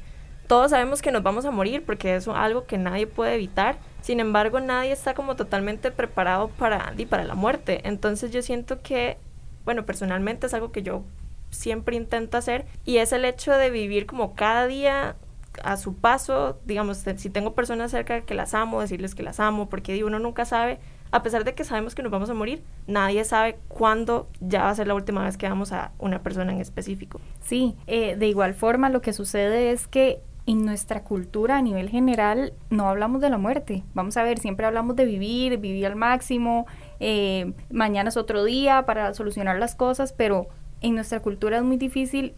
todos 0.46 0.70
sabemos 0.70 1.02
que 1.02 1.10
nos 1.10 1.22
vamos 1.22 1.44
a 1.44 1.50
morir 1.50 1.84
porque 1.84 2.16
es 2.16 2.28
algo 2.28 2.66
que 2.66 2.78
nadie 2.78 3.06
puede 3.06 3.34
evitar. 3.34 3.78
Sin 4.00 4.20
embargo, 4.20 4.60
nadie 4.60 4.92
está 4.92 5.14
como 5.14 5.36
totalmente 5.36 5.90
preparado 5.90 6.48
para, 6.48 6.94
para 7.08 7.24
la 7.24 7.34
muerte. 7.34 7.80
Entonces 7.84 8.30
yo 8.30 8.42
siento 8.42 8.80
que, 8.80 9.18
bueno, 9.64 9.84
personalmente 9.84 10.46
es 10.46 10.54
algo 10.54 10.72
que 10.72 10.82
yo 10.82 11.02
siempre 11.50 11.96
intento 11.96 12.36
hacer 12.36 12.66
y 12.84 12.98
es 12.98 13.12
el 13.12 13.24
hecho 13.24 13.52
de 13.52 13.70
vivir 13.70 14.06
como 14.06 14.34
cada 14.34 14.66
día 14.66 15.16
a 15.62 15.76
su 15.76 15.94
paso, 15.94 16.58
digamos, 16.66 16.98
si 17.16 17.30
tengo 17.30 17.54
personas 17.54 17.90
cerca 17.90 18.20
que 18.22 18.34
las 18.34 18.54
amo, 18.54 18.80
decirles 18.80 19.14
que 19.14 19.22
las 19.22 19.40
amo, 19.40 19.68
porque 19.68 20.04
uno 20.04 20.18
nunca 20.18 20.44
sabe, 20.44 20.78
a 21.12 21.22
pesar 21.22 21.44
de 21.44 21.54
que 21.54 21.64
sabemos 21.64 21.94
que 21.94 22.02
nos 22.02 22.12
vamos 22.12 22.28
a 22.28 22.34
morir, 22.34 22.62
nadie 22.86 23.24
sabe 23.24 23.58
cuándo 23.68 24.28
ya 24.40 24.64
va 24.64 24.70
a 24.70 24.74
ser 24.74 24.86
la 24.86 24.94
última 24.94 25.24
vez 25.24 25.36
que 25.36 25.48
vamos 25.48 25.72
a 25.72 25.92
una 25.98 26.22
persona 26.22 26.52
en 26.52 26.60
específico. 26.60 27.20
Sí, 27.40 27.74
eh, 27.86 28.16
de 28.16 28.28
igual 28.28 28.54
forma 28.54 28.90
lo 28.90 29.00
que 29.00 29.14
sucede 29.14 29.70
es 29.70 29.86
que 29.86 30.20
en 30.46 30.64
nuestra 30.64 31.02
cultura 31.02 31.58
a 31.58 31.62
nivel 31.62 31.90
general 31.90 32.52
no 32.70 32.88
hablamos 32.88 33.20
de 33.20 33.30
la 33.30 33.38
muerte. 33.38 33.82
Vamos 33.94 34.16
a 34.16 34.22
ver, 34.22 34.38
siempre 34.38 34.64
hablamos 34.64 34.94
de 34.96 35.04
vivir, 35.04 35.58
vivir 35.58 35.86
al 35.86 35.96
máximo, 35.96 36.66
eh, 37.00 37.52
mañana 37.70 38.08
es 38.08 38.16
otro 38.16 38.44
día 38.44 38.86
para 38.86 39.12
solucionar 39.12 39.58
las 39.58 39.74
cosas, 39.74 40.12
pero 40.12 40.48
en 40.80 40.94
nuestra 40.94 41.20
cultura 41.20 41.58
es 41.58 41.64
muy 41.64 41.76
difícil 41.76 42.34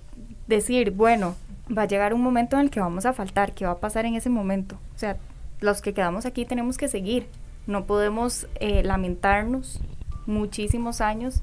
decir, 0.47 0.93
bueno, 0.93 1.37
va 1.77 1.83
a 1.83 1.87
llegar 1.87 2.15
un 2.15 2.23
momento 2.23 2.57
en 2.57 2.63
el 2.63 2.71
que 2.71 2.81
vamos 2.81 3.05
a 3.05 3.13
faltar, 3.13 3.53
¿qué 3.53 3.67
va 3.67 3.73
a 3.73 3.79
pasar 3.79 4.07
en 4.07 4.15
ese 4.15 4.31
momento? 4.31 4.77
O 4.95 4.99
sea, 4.99 5.19
los 5.61 5.83
que 5.83 5.93
quedamos 5.93 6.25
aquí 6.25 6.47
tenemos 6.47 6.79
que 6.79 6.89
seguir, 6.89 7.27
no 7.67 7.85
podemos 7.85 8.49
eh, 8.55 8.83
lamentarnos 8.83 9.81
muchísimos 10.27 11.03
años 11.03 11.43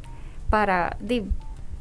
para, 0.49 0.97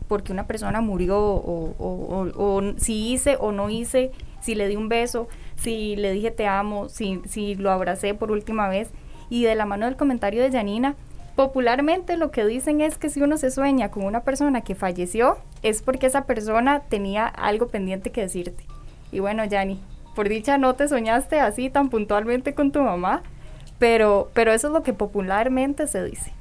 porque 0.08 0.32
una 0.32 0.46
persona 0.46 0.80
murió 0.80 1.18
o, 1.18 2.62
si 2.76 3.12
hice 3.12 3.36
o 3.38 3.52
no 3.52 3.70
hice, 3.70 4.12
si 4.40 4.54
le 4.54 4.68
di 4.68 4.76
un 4.76 4.88
beso, 4.88 5.28
si 5.56 5.96
le 5.96 6.12
dije 6.12 6.30
te 6.30 6.46
amo, 6.46 6.88
si, 6.88 7.20
si 7.26 7.54
lo 7.54 7.70
abracé 7.70 8.14
por 8.14 8.30
última 8.30 8.68
vez. 8.68 8.90
Y 9.30 9.44
de 9.44 9.54
la 9.54 9.66
mano 9.66 9.86
del 9.86 9.96
comentario 9.96 10.42
de 10.42 10.52
Janina, 10.52 10.96
popularmente 11.36 12.16
lo 12.16 12.30
que 12.30 12.44
dicen 12.44 12.80
es 12.80 12.98
que 12.98 13.08
si 13.08 13.22
uno 13.22 13.38
se 13.38 13.50
sueña 13.50 13.90
con 13.90 14.04
una 14.04 14.22
persona 14.22 14.60
que 14.60 14.74
falleció, 14.74 15.38
es 15.62 15.82
porque 15.82 16.06
esa 16.06 16.24
persona 16.24 16.80
tenía 16.80 17.26
algo 17.26 17.68
pendiente 17.68 18.10
que 18.10 18.20
decirte. 18.20 18.64
Y 19.10 19.20
bueno, 19.20 19.42
Jani, 19.48 19.80
por 20.14 20.28
dicha 20.28 20.58
no 20.58 20.74
te 20.74 20.88
soñaste 20.88 21.40
así 21.40 21.70
tan 21.70 21.88
puntualmente 21.88 22.54
con 22.54 22.70
tu 22.70 22.80
mamá, 22.80 23.22
pero, 23.78 24.30
pero 24.34 24.52
eso 24.52 24.68
es 24.68 24.72
lo 24.72 24.82
que 24.82 24.92
popularmente 24.92 25.86
se 25.86 26.04
dice. 26.04 26.32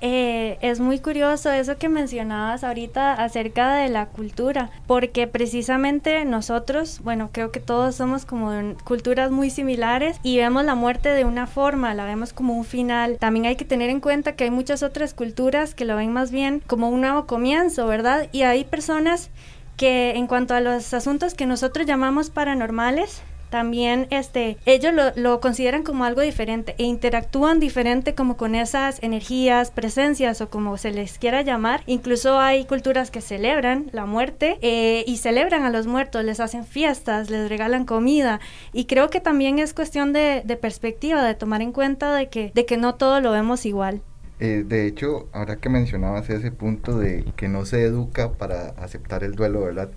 Eh, 0.00 0.58
es 0.60 0.78
muy 0.78 1.00
curioso 1.00 1.50
eso 1.50 1.76
que 1.76 1.88
mencionabas 1.88 2.62
ahorita 2.62 3.14
acerca 3.14 3.74
de 3.74 3.88
la 3.88 4.06
cultura, 4.06 4.70
porque 4.86 5.26
precisamente 5.26 6.24
nosotros, 6.24 7.00
bueno, 7.02 7.30
creo 7.32 7.50
que 7.50 7.60
todos 7.60 7.96
somos 7.96 8.24
como 8.24 8.52
de 8.52 8.76
culturas 8.84 9.30
muy 9.30 9.50
similares 9.50 10.18
y 10.22 10.38
vemos 10.38 10.64
la 10.64 10.76
muerte 10.76 11.08
de 11.10 11.24
una 11.24 11.46
forma, 11.46 11.94
la 11.94 12.04
vemos 12.04 12.32
como 12.32 12.54
un 12.54 12.64
final. 12.64 13.16
También 13.18 13.46
hay 13.46 13.56
que 13.56 13.64
tener 13.64 13.90
en 13.90 14.00
cuenta 14.00 14.36
que 14.36 14.44
hay 14.44 14.50
muchas 14.50 14.82
otras 14.82 15.14
culturas 15.14 15.74
que 15.74 15.84
lo 15.84 15.96
ven 15.96 16.12
más 16.12 16.30
bien 16.30 16.62
como 16.66 16.88
un 16.88 17.00
nuevo 17.00 17.26
comienzo, 17.26 17.86
¿verdad? 17.86 18.28
Y 18.32 18.42
hay 18.42 18.64
personas 18.64 19.30
que 19.76 20.10
en 20.16 20.26
cuanto 20.26 20.54
a 20.54 20.60
los 20.60 20.92
asuntos 20.92 21.34
que 21.34 21.46
nosotros 21.46 21.86
llamamos 21.86 22.30
paranormales, 22.30 23.22
también 23.50 24.06
este, 24.10 24.56
ellos 24.66 24.92
lo, 24.92 25.14
lo, 25.16 25.40
consideran 25.40 25.82
como 25.82 26.04
algo 26.04 26.20
diferente 26.20 26.74
e 26.78 26.84
interactúan 26.84 27.60
diferente 27.60 28.14
como 28.14 28.36
con 28.36 28.54
esas 28.54 29.02
energías, 29.02 29.70
presencias 29.70 30.40
o 30.40 30.50
como 30.50 30.76
se 30.76 30.90
les 30.92 31.18
quiera 31.18 31.42
llamar. 31.42 31.82
Incluso 31.86 32.38
hay 32.38 32.64
culturas 32.64 33.10
que 33.10 33.20
celebran 33.20 33.90
la 33.92 34.06
muerte 34.06 34.58
eh, 34.62 35.04
y 35.06 35.16
celebran 35.18 35.62
a 35.62 35.70
los 35.70 35.86
muertos, 35.86 36.24
les 36.24 36.40
hacen 36.40 36.64
fiestas, 36.64 37.30
les 37.30 37.48
regalan 37.48 37.84
comida 37.84 38.40
y 38.72 38.84
creo 38.84 39.10
que 39.10 39.20
también 39.20 39.58
es 39.58 39.74
cuestión 39.74 40.12
de, 40.12 40.42
de 40.44 40.56
perspectiva, 40.56 41.24
de 41.24 41.34
tomar 41.34 41.62
en 41.62 41.72
cuenta 41.72 42.14
de 42.14 42.28
que, 42.28 42.52
de 42.54 42.66
que 42.66 42.76
no 42.76 42.94
todo 42.94 43.20
lo 43.20 43.32
vemos 43.32 43.66
igual. 43.66 44.02
Eh, 44.40 44.64
de 44.66 44.86
hecho, 44.86 45.28
ahora 45.32 45.56
que 45.56 45.68
mencionabas 45.68 46.30
ese 46.30 46.52
punto 46.52 46.98
de 46.98 47.24
que 47.36 47.48
no 47.48 47.64
se 47.64 47.82
educa 47.82 48.32
para 48.32 48.68
aceptar 48.70 49.24
el 49.24 49.34
duelo, 49.34 49.62
¿verdad? 49.62 49.90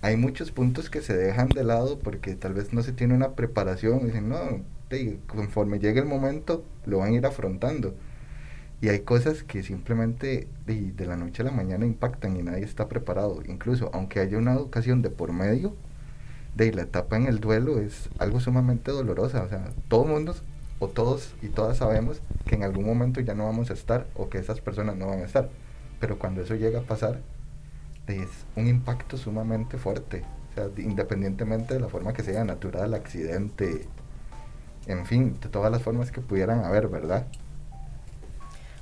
Hay 0.00 0.16
muchos 0.16 0.52
puntos 0.52 0.90
que 0.90 1.02
se 1.02 1.16
dejan 1.16 1.48
de 1.48 1.64
lado 1.64 1.98
porque 1.98 2.34
tal 2.34 2.54
vez 2.54 2.72
no 2.72 2.82
se 2.82 2.92
tiene 2.92 3.14
una 3.14 3.32
preparación. 3.32 4.06
Dicen, 4.06 4.28
no, 4.28 4.38
conforme 5.26 5.78
llegue 5.78 6.00
el 6.00 6.06
momento, 6.06 6.64
lo 6.86 6.98
van 6.98 7.12
a 7.12 7.16
ir 7.16 7.26
afrontando. 7.26 7.94
Y 8.80 8.88
hay 8.90 9.00
cosas 9.00 9.42
que 9.42 9.64
simplemente 9.64 10.46
de, 10.66 10.92
de, 10.92 11.06
la 11.06 11.16
noche 11.16 11.42
a 11.42 11.46
la 11.46 11.50
mañana 11.50 11.84
impactan 11.84 12.36
y 12.36 12.42
nadie 12.44 12.64
está 12.64 12.88
preparado. 12.88 13.42
Incluso 13.46 13.90
aunque 13.92 14.20
haya 14.20 14.38
una 14.38 14.52
educación 14.52 15.02
de 15.02 15.10
por 15.10 15.32
medio, 15.32 15.74
de 16.54 16.72
la 16.72 16.82
etapa 16.82 17.16
en 17.16 17.26
el 17.26 17.40
duelo 17.40 17.80
es 17.80 18.08
algo 18.18 18.38
sumamente 18.38 18.92
dolorosa. 18.92 19.42
O 19.42 19.48
sea, 19.48 19.72
todo 19.88 20.04
el 20.04 20.10
mundo, 20.10 20.34
o 20.78 20.88
todos 20.88 21.34
y 21.42 21.48
todas 21.48 21.78
sabemos 21.78 22.22
que 22.46 22.54
en 22.54 22.62
algún 22.62 22.86
momento 22.86 23.20
ya 23.20 23.34
no 23.34 23.46
vamos 23.46 23.70
a 23.70 23.74
estar 23.74 24.06
o 24.14 24.28
que 24.28 24.38
esas 24.38 24.60
personas 24.60 24.96
no 24.96 25.08
van 25.08 25.20
a 25.20 25.24
estar. 25.24 25.48
Pero 25.98 26.18
cuando 26.20 26.42
eso 26.42 26.54
llega 26.54 26.78
a 26.80 26.82
pasar, 26.82 27.20
es 28.16 28.46
un 28.56 28.66
impacto 28.66 29.16
sumamente 29.16 29.78
fuerte. 29.78 30.24
O 30.50 30.54
sea, 30.54 30.68
independientemente 30.76 31.74
de 31.74 31.80
la 31.80 31.88
forma 31.88 32.12
que 32.12 32.22
sea, 32.22 32.44
natural, 32.44 32.94
accidente, 32.94 33.86
en 34.86 35.06
fin, 35.06 35.38
de 35.40 35.48
todas 35.48 35.70
las 35.70 35.82
formas 35.82 36.10
que 36.10 36.20
pudieran 36.20 36.64
haber, 36.64 36.88
¿verdad? 36.88 37.26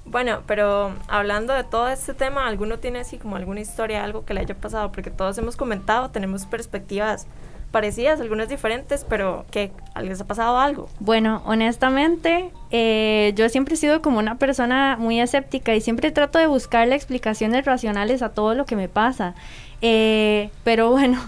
Bueno, 0.05 0.43
pero 0.47 0.95
hablando 1.09 1.53
de 1.53 1.65
todo 1.65 1.89
este 1.89 2.15
tema, 2.15 2.47
¿alguno 2.47 2.79
tiene 2.79 3.01
así 3.01 3.19
como 3.19 3.35
alguna 3.35 3.61
historia, 3.61 4.05
algo 4.05 4.25
que 4.25 4.35
le 4.35 4.41
haya 4.41 4.55
pasado? 4.55 4.93
Porque 4.93 5.11
todos 5.11 5.37
hemos 5.39 5.57
comentado, 5.57 6.11
tenemos 6.11 6.47
perspectivas 6.47 7.27
parecidas, 7.71 8.21
algunas 8.21 8.49
diferentes, 8.49 9.05
pero 9.09 9.45
que 9.51 9.71
les 10.03 10.21
ha 10.21 10.27
pasado 10.27 10.59
algo. 10.59 10.89
Bueno, 11.01 11.43
honestamente, 11.45 12.51
eh, 12.71 13.33
yo 13.37 13.49
siempre 13.49 13.75
he 13.75 13.77
sido 13.77 14.03
como 14.03 14.19
una 14.19 14.39
persona 14.39 14.97
muy 14.99 15.21
escéptica 15.21 15.75
y 15.75 15.81
siempre 15.81 16.11
trato 16.11 16.39
de 16.39 16.47
buscarle 16.47 16.95
explicaciones 16.95 17.65
racionales 17.65 18.23
a 18.23 18.31
todo 18.31 18.55
lo 18.55 18.67
que 18.67 18.77
me 18.77 18.89
pasa. 18.89 19.35
Eh, 19.83 20.51
pero 20.65 20.91
bueno, 20.93 21.21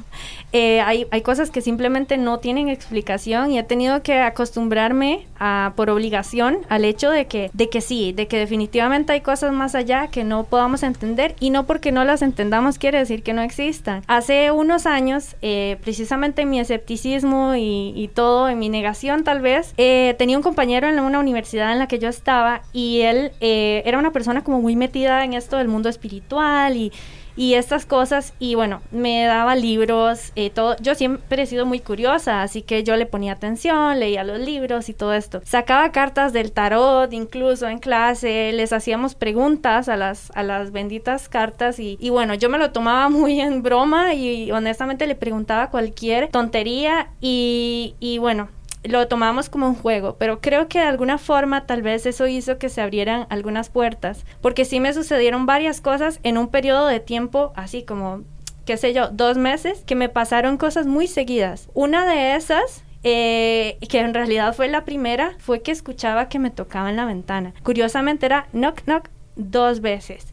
eh, 0.53 0.81
hay, 0.81 1.07
hay, 1.11 1.21
cosas 1.21 1.51
que 1.51 1.61
simplemente 1.61 2.17
no 2.17 2.39
tienen 2.39 2.69
explicación 2.69 3.53
y 3.53 3.59
he 3.59 3.63
tenido 3.63 4.03
que 4.03 4.21
acostumbrarme 4.21 5.27
a, 5.39 5.75
por 5.77 5.91
obligación 5.91 6.61
al 6.71 6.87
hecho 6.87 7.11
de 7.11 7.27
que, 7.27 7.51
de 7.53 7.69
que 7.69 7.83
sí, 7.83 8.13
de 8.13 8.27
que 8.29 8.39
definitivamente 8.39 9.13
hay 9.13 9.21
cosas 9.21 9.53
más 9.53 9.75
allá 9.75 10.09
que 10.09 10.25
no 10.25 10.45
podamos 10.45 10.83
entender 10.83 11.37
y 11.39 11.51
no 11.51 11.67
porque 11.67 11.93
no 11.93 12.05
las 12.05 12.23
entendamos 12.23 12.79
quiere 12.79 12.99
decir 12.99 13.23
que 13.23 13.35
no 13.35 13.43
existan. 13.43 14.03
Hace 14.07 14.51
unos 14.51 14.87
años, 14.87 15.37
eh, 15.43 15.77
precisamente 15.83 16.43
en 16.43 16.51
mi 16.51 16.61
escepticismo 16.61 17.55
y, 17.55 17.93
y, 17.95 18.09
todo, 18.09 18.49
en 18.49 18.59
mi 18.59 18.71
negación 18.71 19.25
tal 19.25 19.43
vez, 19.43 19.75
tenía 19.77 20.37
un 20.37 20.43
compañero 20.43 20.89
en 20.89 20.99
una 20.99 21.21
universidad 21.21 21.73
en 21.73 21.79
la 21.79 21.89
que 21.89 21.99
yo 21.99 22.09
estaba 22.09 22.63
y 22.73 23.03
él 23.03 23.33
era 23.41 23.99
una 23.99 24.13
persona 24.13 24.43
como 24.43 24.61
muy 24.61 24.77
metida 24.77 25.25
en 25.25 25.35
esto 25.35 25.59
del 25.59 25.69
mundo 25.69 25.89
espiritual 25.89 26.77
y 26.77 26.93
y 27.39 27.55
estas 27.55 27.87
cosas 27.87 28.35
y 28.41 28.57
bueno, 28.57 28.83
me 28.91 29.25
daba 29.25 29.55
libros, 29.55 30.33
eh, 30.35 30.51
todo, 30.51 30.77
yo 30.81 30.97
siempre 30.97 31.43
he 31.43 31.47
sido 31.47 31.67
muy 31.67 31.79
curiosa, 31.79 32.43
así 32.43 32.63
que 32.63 32.83
yo 32.83 32.97
le 32.97 33.07
ponía 33.07 33.33
atención, 33.33 34.01
leía 34.01 34.25
los 34.25 34.41
libros 34.41 34.89
y 34.89 34.93
todo 34.93 35.15
esto. 35.15 35.41
Sacaba 35.45 35.93
cartas 35.93 36.33
del 36.33 36.51
tarot, 36.51 37.13
incluso 37.13 37.69
en 37.69 37.79
clase, 37.79 38.51
les 38.53 38.73
hacíamos 38.73 39.15
preguntas 39.15 39.89
a 39.89 39.97
las, 39.97 40.33
a 40.35 40.43
las 40.43 40.73
benditas 40.73 41.29
cartas 41.29 41.79
y, 41.79 41.97
y 42.01 42.11
bueno, 42.11 42.35
yo 42.35 42.49
me 42.49 42.59
lo 42.59 42.73
tomaba 42.73 43.09
muy 43.09 43.41
en 43.41 43.63
broma 43.63 44.15
y 44.15 44.51
honestamente 44.51 45.07
le 45.07 45.15
preguntaba 45.15 45.71
cualquier 45.71 46.31
tontería 46.31 47.11
y, 47.21 47.95
y 48.01 48.19
bueno, 48.19 48.49
lo 48.85 49.09
tomamos 49.09 49.49
como 49.49 49.69
un 49.69 49.75
juego, 49.75 50.17
pero 50.19 50.41
creo 50.41 50.69
que 50.69 50.79
de 50.79 50.87
alguna 50.87 51.19
forma 51.19 51.67
tal 51.67 51.83
vez 51.83 52.07
eso 52.07 52.27
hizo 52.27 52.59
que 52.59 52.69
se 52.69 52.81
abrieran 52.81 53.27
algunas 53.31 53.71
puertas, 53.71 54.25
porque 54.41 54.65
sí 54.65 54.81
me 54.81 54.93
sucedieron 54.93 55.47
varias 55.47 55.81
cosas 55.81 56.21
en 56.23 56.39
un 56.39 56.49
periodo 56.49 56.87
de 56.87 57.01
tiempo 57.01 57.53
así 57.57 57.83
como, 57.83 58.23
qué 58.65 58.77
sé 58.77 58.93
yo, 58.93 59.09
dos 59.09 59.37
meses, 59.37 59.83
que 59.87 59.95
me 59.95 60.09
pasaron 60.09 60.57
cosas 60.57 60.87
muy 60.87 61.07
seguidas. 61.07 61.69
Una 61.75 62.07
de 62.07 62.35
esas 62.35 62.85
eh, 63.05 63.79
que 63.89 64.01
en 64.01 64.15
realidad 64.15 64.55
fue 64.55 64.69
la 64.69 64.85
primera, 64.85 65.35
fue 65.39 65.63
que 65.63 65.71
escuchaba 65.71 66.29
que 66.29 66.39
me 66.39 66.51
tocaban 66.51 66.97
la 66.97 67.05
ventana. 67.05 67.55
Curiosamente 67.63 68.27
era 68.27 68.49
knock 68.53 68.83
knock 68.85 69.09
dos 69.37 69.81
veces. 69.81 70.27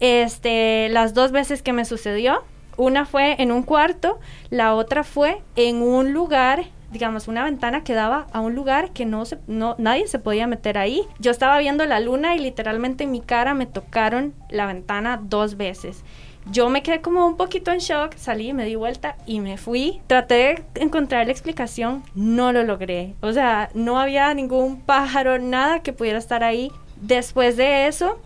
Este, 0.00 0.88
las 0.90 1.14
dos 1.14 1.32
veces 1.32 1.62
que 1.62 1.72
me 1.72 1.84
sucedió, 1.84 2.42
una 2.76 3.04
fue 3.04 3.40
en 3.42 3.52
un 3.52 3.62
cuarto, 3.62 4.18
la 4.48 4.74
otra 4.74 5.04
fue 5.04 5.42
en 5.56 5.82
un 5.82 6.12
lugar 6.12 6.64
digamos, 6.90 7.28
una 7.28 7.44
ventana 7.44 7.84
que 7.84 7.94
daba 7.94 8.26
a 8.32 8.40
un 8.40 8.54
lugar 8.54 8.90
que 8.92 9.06
no 9.06 9.24
no, 9.46 9.76
nadie 9.78 10.06
se 10.06 10.18
podía 10.18 10.46
meter 10.46 10.78
ahí. 10.78 11.02
Yo 11.18 11.30
estaba 11.30 11.58
viendo 11.58 11.84
la 11.86 12.00
luna 12.00 12.34
y 12.34 12.38
literalmente 12.38 13.04
en 13.04 13.12
mi 13.12 13.20
cara 13.20 13.54
me 13.54 13.66
tocaron 13.66 14.34
la 14.48 14.66
ventana 14.66 15.20
dos 15.22 15.56
veces. 15.56 16.04
Yo 16.50 16.68
me 16.70 16.82
quedé 16.82 17.00
como 17.00 17.26
un 17.26 17.36
poquito 17.36 17.70
en 17.70 17.78
shock, 17.78 18.14
salí, 18.16 18.52
me 18.52 18.64
di 18.64 18.74
vuelta 18.74 19.16
y 19.26 19.40
me 19.40 19.56
fui. 19.56 20.00
Traté 20.06 20.64
de 20.74 20.82
encontrar 20.82 21.26
la 21.26 21.32
explicación, 21.32 22.02
no 22.14 22.52
lo 22.52 22.64
logré. 22.64 23.14
O 23.20 23.32
sea, 23.32 23.68
no 23.74 24.00
había 24.00 24.32
ningún 24.34 24.80
pájaro, 24.80 25.38
nada 25.38 25.80
que 25.80 25.92
pudiera 25.92 26.18
estar 26.18 26.42
ahí. 26.42 26.72
Después 26.96 27.56
de 27.56 27.86
eso, 27.86 28.18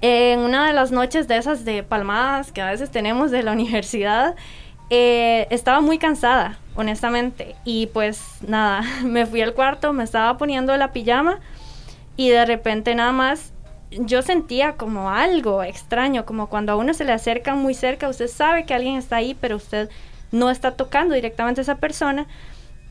en 0.00 0.40
una 0.40 0.66
de 0.66 0.72
las 0.72 0.92
noches 0.92 1.28
de 1.28 1.36
esas 1.36 1.64
de 1.64 1.82
palmadas 1.82 2.52
que 2.52 2.62
a 2.62 2.70
veces 2.70 2.90
tenemos 2.90 3.30
de 3.30 3.42
la 3.42 3.52
universidad, 3.58 4.34
eh, 4.90 5.46
estaba 5.50 5.80
muy 5.80 5.98
cansada, 5.98 6.58
honestamente. 6.74 7.56
Y 7.64 7.86
pues 7.88 8.22
nada, 8.46 8.82
me 9.04 9.26
fui 9.26 9.42
al 9.42 9.54
cuarto, 9.54 9.92
me 9.92 10.04
estaba 10.04 10.36
poniendo 10.38 10.76
la 10.76 10.92
pijama 10.92 11.40
y 12.16 12.30
de 12.30 12.44
repente 12.44 12.94
nada 12.94 13.12
más 13.12 13.52
yo 13.90 14.22
sentía 14.22 14.76
como 14.76 15.10
algo 15.10 15.62
extraño, 15.62 16.26
como 16.26 16.48
cuando 16.48 16.72
a 16.72 16.76
uno 16.76 16.92
se 16.92 17.04
le 17.04 17.12
acerca 17.12 17.54
muy 17.54 17.74
cerca, 17.74 18.08
usted 18.08 18.28
sabe 18.28 18.66
que 18.66 18.74
alguien 18.74 18.96
está 18.96 19.16
ahí, 19.16 19.36
pero 19.40 19.56
usted 19.56 19.88
no 20.30 20.50
está 20.50 20.72
tocando 20.72 21.14
directamente 21.14 21.60
a 21.60 21.62
esa 21.62 21.76
persona. 21.76 22.26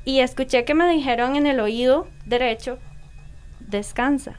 Y 0.05 0.21
escuché 0.21 0.63
que 0.63 0.73
me 0.73 0.89
dijeron 0.89 1.35
en 1.35 1.45
el 1.45 1.59
oído 1.59 2.07
derecho, 2.25 2.79
descansa. 3.59 4.37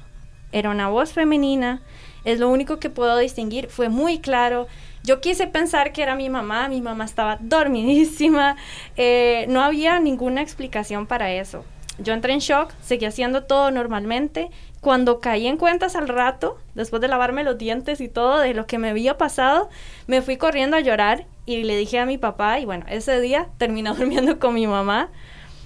Era 0.51 0.71
una 0.71 0.89
voz 0.89 1.13
femenina, 1.13 1.83
es 2.25 2.41
lo 2.41 2.49
único 2.49 2.79
que 2.79 2.91
puedo 2.91 3.19
distinguir, 3.19 3.69
fue 3.69 3.91
muy 3.91 4.19
claro 4.19 4.67
Yo 5.05 5.21
quise 5.21 5.47
pensar 5.47 5.93
que 5.93 6.03
era 6.03 6.15
mi 6.15 6.29
mamá, 6.29 6.69
mi 6.69 6.81
mamá 6.81 7.05
estaba 7.05 7.39
dormidísima, 7.41 8.57
eh, 8.97 9.47
no 9.49 9.63
había 9.63 10.01
ninguna 10.01 10.43
explicación 10.43 11.07
para 11.07 11.33
eso. 11.33 11.65
Yo 11.99 12.13
entré 12.13 12.33
en 12.33 12.39
shock, 12.39 12.73
seguí 12.81 13.07
haciendo 13.07 13.45
todo 13.45 13.71
normalmente. 13.71 14.51
Cuando 14.81 15.21
caí 15.21 15.49
en 15.49 15.57
cuentas 15.57 15.97
al 15.97 16.07
rato, 16.07 16.57
después 16.75 17.03
de 17.03 17.09
lavarme 17.09 17.43
los 17.43 17.59
dientes 17.59 18.01
y 18.01 18.09
todo 18.09 18.39
de 18.39 18.55
lo 18.55 18.67
que 18.67 18.79
me 18.79 18.91
había 18.91 19.19
pasado, 19.19 19.69
me 20.07 20.23
fui 20.23 20.37
corriendo 20.37 20.77
a 20.77 20.81
llorar 20.81 21.27
y 21.45 21.65
le 21.65 21.77
dije 21.77 21.99
a 21.99 22.07
mi 22.07 22.19
papá, 22.19 22.61
y 22.61 22.67
bueno, 22.67 22.85
ese 22.89 23.21
día 23.21 23.49
terminé 23.59 23.91
durmiendo 23.97 24.39
con 24.39 24.55
mi 24.55 24.67
mamá. 24.67 25.11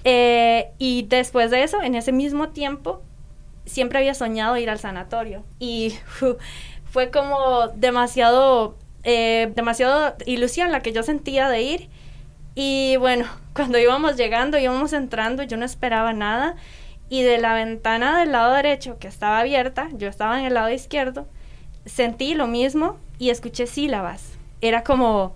Eh, 0.05 0.71
y 0.79 1.03
después 1.03 1.51
de 1.51 1.63
eso, 1.63 1.81
en 1.81 1.95
ese 1.95 2.11
mismo 2.11 2.49
tiempo, 2.49 3.01
siempre 3.65 3.99
había 3.99 4.15
soñado 4.15 4.57
ir 4.57 4.69
al 4.69 4.79
sanatorio. 4.79 5.43
Y 5.59 5.93
fue 6.85 7.11
como 7.11 7.67
demasiado, 7.75 8.75
eh, 9.03 9.51
demasiado 9.55 10.15
ilusión 10.25 10.71
la 10.71 10.81
que 10.81 10.93
yo 10.93 11.03
sentía 11.03 11.49
de 11.49 11.61
ir. 11.61 11.89
Y 12.55 12.97
bueno, 12.97 13.25
cuando 13.53 13.77
íbamos 13.77 14.15
llegando, 14.15 14.57
íbamos 14.57 14.93
entrando, 14.93 15.43
yo 15.43 15.57
no 15.57 15.65
esperaba 15.65 16.13
nada. 16.13 16.55
Y 17.09 17.21
de 17.21 17.37
la 17.37 17.53
ventana 17.53 18.19
del 18.19 18.31
lado 18.31 18.53
derecho, 18.53 18.97
que 18.97 19.07
estaba 19.07 19.39
abierta, 19.39 19.89
yo 19.93 20.07
estaba 20.07 20.39
en 20.39 20.45
el 20.45 20.55
lado 20.55 20.69
izquierdo, 20.69 21.27
sentí 21.85 22.33
lo 22.33 22.47
mismo 22.47 22.97
y 23.19 23.29
escuché 23.29 23.67
sílabas. 23.67 24.33
Era 24.61 24.83
como, 24.83 25.35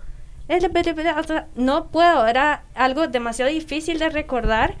no 1.54 1.86
puedo, 1.88 2.26
era 2.26 2.64
algo 2.74 3.06
demasiado 3.06 3.50
difícil 3.50 3.98
de 3.98 4.08
recordar, 4.08 4.76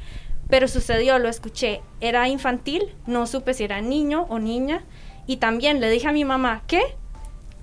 pero 0.48 0.66
sucedió, 0.66 1.18
lo 1.18 1.28
escuché. 1.28 1.82
Era 2.00 2.28
infantil, 2.28 2.94
no 3.06 3.26
supe 3.26 3.54
si 3.54 3.64
era 3.64 3.80
niño 3.80 4.26
o 4.30 4.38
niña. 4.38 4.82
Y 5.26 5.36
también 5.36 5.80
le 5.80 5.90
dije 5.90 6.08
a 6.08 6.12
mi 6.12 6.24
mamá, 6.24 6.62
¿qué? 6.66 6.80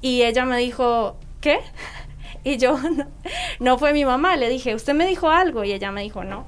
Y 0.06 0.22
ella 0.22 0.46
me 0.46 0.58
dijo, 0.60 1.16
¿qué? 1.42 1.60
Y 2.44 2.58
yo, 2.58 2.78
no, 3.60 3.80
fue 3.80 3.92
mi 3.92 4.06
mamá, 4.06 4.36
le 4.36 4.50
dije, 4.50 4.76
¿usted 4.76 4.94
me 4.94 5.08
dijo 5.08 5.32
algo? 5.32 5.64
Y 5.64 5.74
ella 5.74 5.92
me 5.92 6.04
dijo, 6.04 6.24
no. 6.24 6.46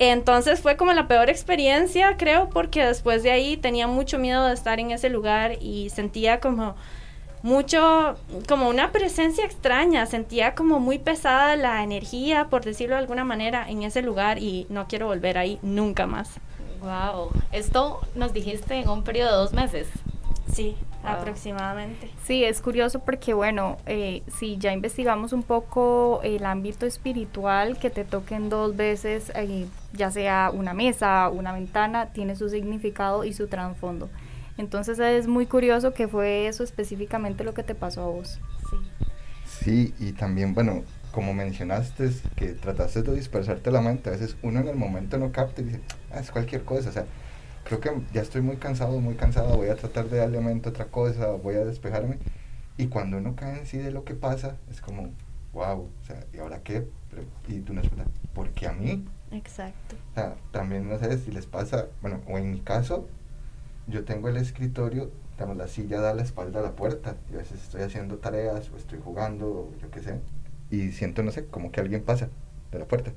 Entonces 0.00 0.58
fue 0.58 0.76
como 0.76 0.92
la 0.92 1.06
peor 1.06 1.30
experiencia, 1.30 2.16
creo, 2.16 2.48
porque 2.48 2.84
después 2.84 3.22
de 3.22 3.30
ahí 3.30 3.56
tenía 3.56 3.86
mucho 3.86 4.18
miedo 4.18 4.48
de 4.48 4.54
estar 4.54 4.80
en 4.80 4.90
ese 4.90 5.10
lugar 5.10 5.58
y 5.60 5.90
sentía 5.90 6.40
como 6.40 6.74
mucho, 7.44 8.16
como 8.48 8.68
una 8.68 8.90
presencia 8.90 9.44
extraña, 9.44 10.06
sentía 10.06 10.56
como 10.56 10.80
muy 10.80 10.98
pesada 10.98 11.54
la 11.54 11.84
energía, 11.84 12.48
por 12.50 12.64
decirlo 12.64 12.96
de 12.96 13.02
alguna 13.02 13.22
manera, 13.22 13.64
en 13.68 13.84
ese 13.84 14.02
lugar 14.02 14.40
y 14.40 14.66
no 14.70 14.88
quiero 14.88 15.06
volver 15.06 15.38
ahí 15.38 15.60
nunca 15.62 16.08
más. 16.08 16.30
Wow, 16.80 17.30
esto 17.52 18.00
nos 18.16 18.32
dijiste 18.32 18.74
en 18.74 18.88
un 18.88 19.04
periodo 19.04 19.30
de 19.30 19.36
dos 19.36 19.52
meses. 19.52 19.86
Sí, 20.52 20.76
aproximadamente. 21.02 22.10
Sí, 22.24 22.44
es 22.44 22.60
curioso 22.60 23.00
porque, 23.00 23.34
bueno, 23.34 23.76
eh, 23.86 24.22
si 24.38 24.56
ya 24.56 24.72
investigamos 24.72 25.32
un 25.32 25.42
poco 25.42 26.20
el 26.22 26.44
ámbito 26.44 26.86
espiritual, 26.86 27.78
que 27.78 27.90
te 27.90 28.04
toquen 28.04 28.48
dos 28.48 28.76
veces, 28.76 29.32
eh, 29.34 29.66
ya 29.92 30.10
sea 30.10 30.50
una 30.52 30.74
mesa, 30.74 31.28
una 31.28 31.52
ventana, 31.52 32.12
tiene 32.12 32.36
su 32.36 32.48
significado 32.48 33.24
y 33.24 33.32
su 33.32 33.48
trasfondo. 33.48 34.08
Entonces 34.58 34.98
es 34.98 35.26
muy 35.26 35.46
curioso 35.46 35.94
que 35.94 36.08
fue 36.08 36.46
eso 36.46 36.62
específicamente 36.62 37.44
lo 37.44 37.54
que 37.54 37.62
te 37.62 37.74
pasó 37.74 38.02
a 38.02 38.06
vos. 38.06 38.40
Sí. 38.70 38.76
Sí, 39.44 39.94
y 40.00 40.12
también, 40.12 40.54
bueno, 40.54 40.82
como 41.12 41.34
mencionaste, 41.34 42.10
que 42.36 42.48
trataste 42.48 43.02
de 43.02 43.14
dispersarte 43.14 43.70
la 43.70 43.80
mente, 43.80 44.08
a 44.08 44.12
veces 44.12 44.36
uno 44.42 44.60
en 44.60 44.68
el 44.68 44.76
momento 44.76 45.18
no 45.18 45.30
capta 45.30 45.60
y 45.60 45.64
dice, 45.64 45.80
ah, 46.10 46.20
es 46.20 46.30
cualquier 46.30 46.64
cosa, 46.64 46.88
o 46.88 46.92
sea, 46.92 47.06
creo 47.80 47.98
que 47.98 48.12
ya 48.12 48.20
estoy 48.20 48.42
muy 48.42 48.56
cansado, 48.56 49.00
muy 49.00 49.14
cansada, 49.14 49.54
voy 49.54 49.68
a 49.68 49.76
tratar 49.76 50.08
de 50.08 50.18
darle 50.18 50.40
mente 50.40 50.68
a 50.68 50.70
otra 50.70 50.86
cosa, 50.86 51.28
voy 51.32 51.54
a 51.54 51.64
despejarme. 51.64 52.18
Y 52.76 52.88
cuando 52.88 53.18
uno 53.18 53.34
cae 53.36 53.60
en 53.60 53.66
sí 53.66 53.78
de 53.78 53.90
lo 53.90 54.04
que 54.04 54.14
pasa, 54.14 54.56
es 54.70 54.80
como, 54.80 55.10
wow, 55.52 55.80
o 55.80 56.04
sea, 56.06 56.24
¿y 56.32 56.38
ahora 56.38 56.62
qué? 56.62 56.86
y 57.46 57.60
tú 57.60 57.74
no 57.74 57.82
esperas, 57.82 58.08
¿por 58.34 58.50
qué 58.50 58.66
a 58.66 58.72
mí? 58.72 59.04
Exacto. 59.30 59.96
O 60.12 60.14
sea, 60.14 60.36
también 60.50 60.88
no 60.88 60.98
sé 60.98 61.18
si 61.18 61.30
les 61.30 61.46
pasa, 61.46 61.88
bueno, 62.00 62.20
o 62.26 62.38
en 62.38 62.50
mi 62.50 62.60
caso, 62.60 63.06
yo 63.86 64.04
tengo 64.04 64.28
el 64.28 64.38
escritorio, 64.38 65.10
tengo 65.36 65.52
la 65.54 65.68
silla 65.68 66.00
da 66.00 66.14
la 66.14 66.22
espalda 66.22 66.60
a 66.60 66.62
la 66.62 66.72
puerta, 66.72 67.16
y 67.30 67.34
a 67.34 67.38
veces 67.38 67.62
estoy 67.62 67.82
haciendo 67.82 68.16
tareas, 68.16 68.70
o 68.70 68.76
estoy 68.76 68.98
jugando, 69.02 69.46
o 69.46 69.72
yo 69.80 69.90
qué 69.90 70.00
sé, 70.00 70.20
y 70.70 70.92
siento, 70.92 71.22
no 71.22 71.30
sé, 71.30 71.46
como 71.46 71.70
que 71.70 71.80
alguien 71.80 72.02
pasa 72.02 72.30
de 72.70 72.78
la 72.78 72.86
puerta 72.86 73.12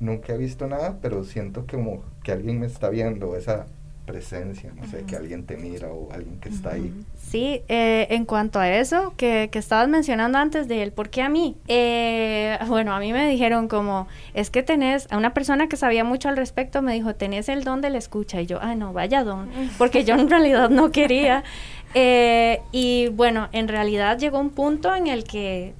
nunca 0.00 0.34
he 0.34 0.38
visto 0.38 0.66
nada, 0.66 0.98
pero 1.00 1.24
siento 1.24 1.66
como 1.66 2.02
que 2.22 2.32
alguien 2.32 2.60
me 2.60 2.66
está 2.66 2.88
viendo, 2.88 3.36
esa 3.36 3.66
presencia, 4.08 4.72
no 4.74 4.86
sé, 4.86 5.04
que 5.04 5.16
alguien 5.16 5.44
te 5.44 5.58
mira 5.58 5.88
o 5.88 6.10
alguien 6.10 6.40
que 6.40 6.48
está 6.48 6.70
ahí. 6.70 6.94
Sí, 7.14 7.60
eh, 7.68 8.06
en 8.08 8.24
cuanto 8.24 8.58
a 8.58 8.70
eso 8.70 9.12
que, 9.18 9.50
que, 9.52 9.58
estabas 9.58 9.86
mencionando 9.86 10.38
antes 10.38 10.66
de 10.66 10.82
él, 10.82 10.92
¿por 10.92 11.10
qué 11.10 11.20
a 11.20 11.28
mí? 11.28 11.58
Eh, 11.68 12.58
bueno, 12.68 12.94
a 12.94 13.00
mí 13.00 13.12
me 13.12 13.28
dijeron 13.28 13.68
como, 13.68 14.08
es 14.32 14.48
que 14.48 14.62
tenés, 14.62 15.12
a 15.12 15.18
una 15.18 15.34
persona 15.34 15.68
que 15.68 15.76
sabía 15.76 16.04
mucho 16.04 16.30
al 16.30 16.38
respecto 16.38 16.80
me 16.80 16.94
dijo, 16.94 17.14
tenés 17.14 17.50
el 17.50 17.64
don 17.64 17.82
de 17.82 17.90
la 17.90 17.98
escucha, 17.98 18.40
y 18.40 18.46
yo, 18.46 18.58
ah, 18.62 18.74
no, 18.74 18.94
vaya 18.94 19.24
don, 19.24 19.50
porque 19.78 20.04
yo 20.04 20.14
en 20.14 20.30
realidad 20.30 20.70
no 20.70 20.90
quería. 20.90 21.44
Eh, 21.92 22.62
y 22.72 23.08
bueno, 23.08 23.50
en 23.52 23.68
realidad 23.68 24.18
llegó 24.18 24.40
un 24.40 24.50
punto 24.50 24.94
en 24.94 25.06
el 25.06 25.24
que 25.24 25.74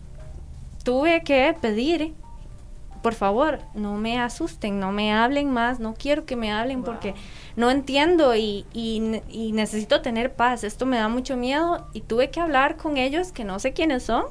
tuve 0.84 1.22
que 1.22 1.56
pedir 1.58 2.14
por 3.02 3.14
favor, 3.14 3.60
no 3.74 3.96
me 3.96 4.18
asusten, 4.18 4.80
no 4.80 4.92
me 4.92 5.12
hablen 5.12 5.50
más, 5.50 5.80
no 5.80 5.94
quiero 5.94 6.24
que 6.24 6.36
me 6.36 6.52
hablen 6.52 6.82
porque 6.82 7.14
no 7.56 7.70
entiendo 7.70 8.34
y, 8.36 8.66
y, 8.72 9.52
necesito 9.52 10.00
tener 10.02 10.34
paz. 10.34 10.64
Esto 10.64 10.86
me 10.86 10.96
da 10.96 11.08
mucho 11.08 11.36
miedo 11.36 11.88
y 11.92 12.00
tuve 12.02 12.30
que 12.30 12.40
hablar 12.40 12.76
con 12.76 12.96
ellos 12.96 13.32
que 13.32 13.44
no 13.44 13.58
sé 13.58 13.72
quiénes 13.72 14.02
son 14.02 14.24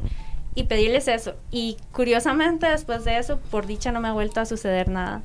y 0.56 0.63
pedirles 0.63 1.08
eso. 1.08 1.36
Y 1.51 1.77
curiosamente 1.91 2.67
después 2.67 3.06
de 3.06 3.17
eso, 3.17 3.39
por 3.51 3.67
dicha 3.67 3.91
no 3.91 4.01
me 4.01 4.08
ha 4.08 4.13
vuelto 4.13 4.39
a 4.39 4.45
suceder 4.45 4.89
nada. 4.89 5.21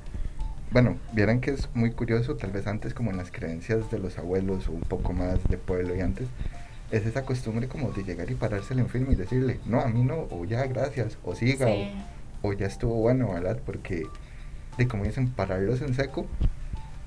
Bueno, 0.70 0.96
vieran 1.12 1.40
que 1.40 1.50
es 1.50 1.68
muy 1.74 1.90
curioso, 1.90 2.36
tal 2.36 2.50
vez 2.50 2.66
antes 2.66 2.94
como 2.94 3.10
en 3.10 3.18
las 3.18 3.30
creencias 3.30 3.90
de 3.90 3.98
los 3.98 4.18
abuelos 4.18 4.68
o 4.68 4.72
un 4.72 4.80
poco 4.80 5.12
más 5.12 5.38
de 5.48 5.58
pueblo 5.58 5.94
y 5.94 6.00
antes, 6.00 6.28
es 6.90 7.06
esa 7.06 7.24
costumbre 7.24 7.68
como 7.68 7.90
de 7.90 8.04
llegar 8.04 8.30
y 8.30 8.34
pararse 8.34 8.74
en 8.74 8.88
film 8.88 9.10
y 9.10 9.14
decirle, 9.14 9.60
no, 9.66 9.80
a 9.80 9.88
mí 9.88 10.02
no, 10.02 10.28
o 10.30 10.44
ya, 10.44 10.64
gracias, 10.66 11.18
o 11.24 11.34
siga, 11.34 11.66
o 11.66 11.86
o 12.42 12.52
ya 12.52 12.66
estuvo 12.66 12.94
bueno, 12.94 13.32
¿verdad? 13.32 13.58
Porque, 13.64 14.06
de 14.76 14.88
como 14.88 15.04
dicen, 15.04 15.30
pararlos 15.30 15.80
en 15.80 15.94
seco, 15.94 16.26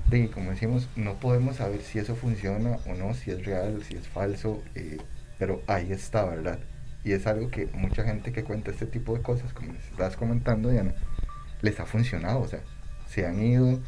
de 0.10 0.30
como 0.30 0.52
decimos, 0.52 0.89
no 0.95 1.15
podemos 1.15 1.58
saber 1.58 1.82
si 1.82 2.00
eso 2.00 2.15
funciona 2.15 2.78
o 2.88 2.93
no, 2.93 3.13
si 3.13 3.32
es 3.32 3.45
real, 3.45 3.84
si 3.84 3.95
es 3.95 4.08
falso, 4.08 4.62
eh, 4.76 4.98
pero 5.38 5.62
ahí 5.67 5.91
está, 5.91 6.26
¿verdad? 6.26 6.60
Y 7.04 7.12
es 7.12 7.28
algo 7.28 7.50
que 7.50 7.67
mucha 7.67 8.04
gente 8.04 8.32
que 8.32 8.43
cuenta 8.43 8.71
este 8.71 8.86
tipo 8.86 9.15
de 9.15 9.21
cosas, 9.21 9.54
como 9.54 9.74
les 9.74 9.86
estás 9.86 10.15
comentando, 10.15 10.69
Diana, 10.69 10.93
les 11.62 11.80
ha 11.80 11.86
funcionado, 11.86 12.41
o 12.41 12.48
sea, 12.48 12.62
se 13.08 13.26
han 13.26 13.41
ido, 13.41 13.80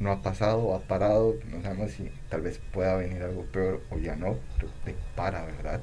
no 0.00 0.12
ha 0.12 0.22
pasado, 0.22 0.74
ha 0.74 0.80
parado, 0.80 1.36
no 1.50 1.62
sabemos 1.62 1.92
si 1.92 2.10
tal 2.28 2.42
vez 2.42 2.60
pueda 2.72 2.96
venir 2.96 3.22
algo 3.22 3.44
peor 3.44 3.82
o 3.90 3.98
ya 3.98 4.16
no, 4.16 4.36
pero 4.56 4.70
te 4.84 4.94
para, 5.14 5.44
¿verdad? 5.44 5.80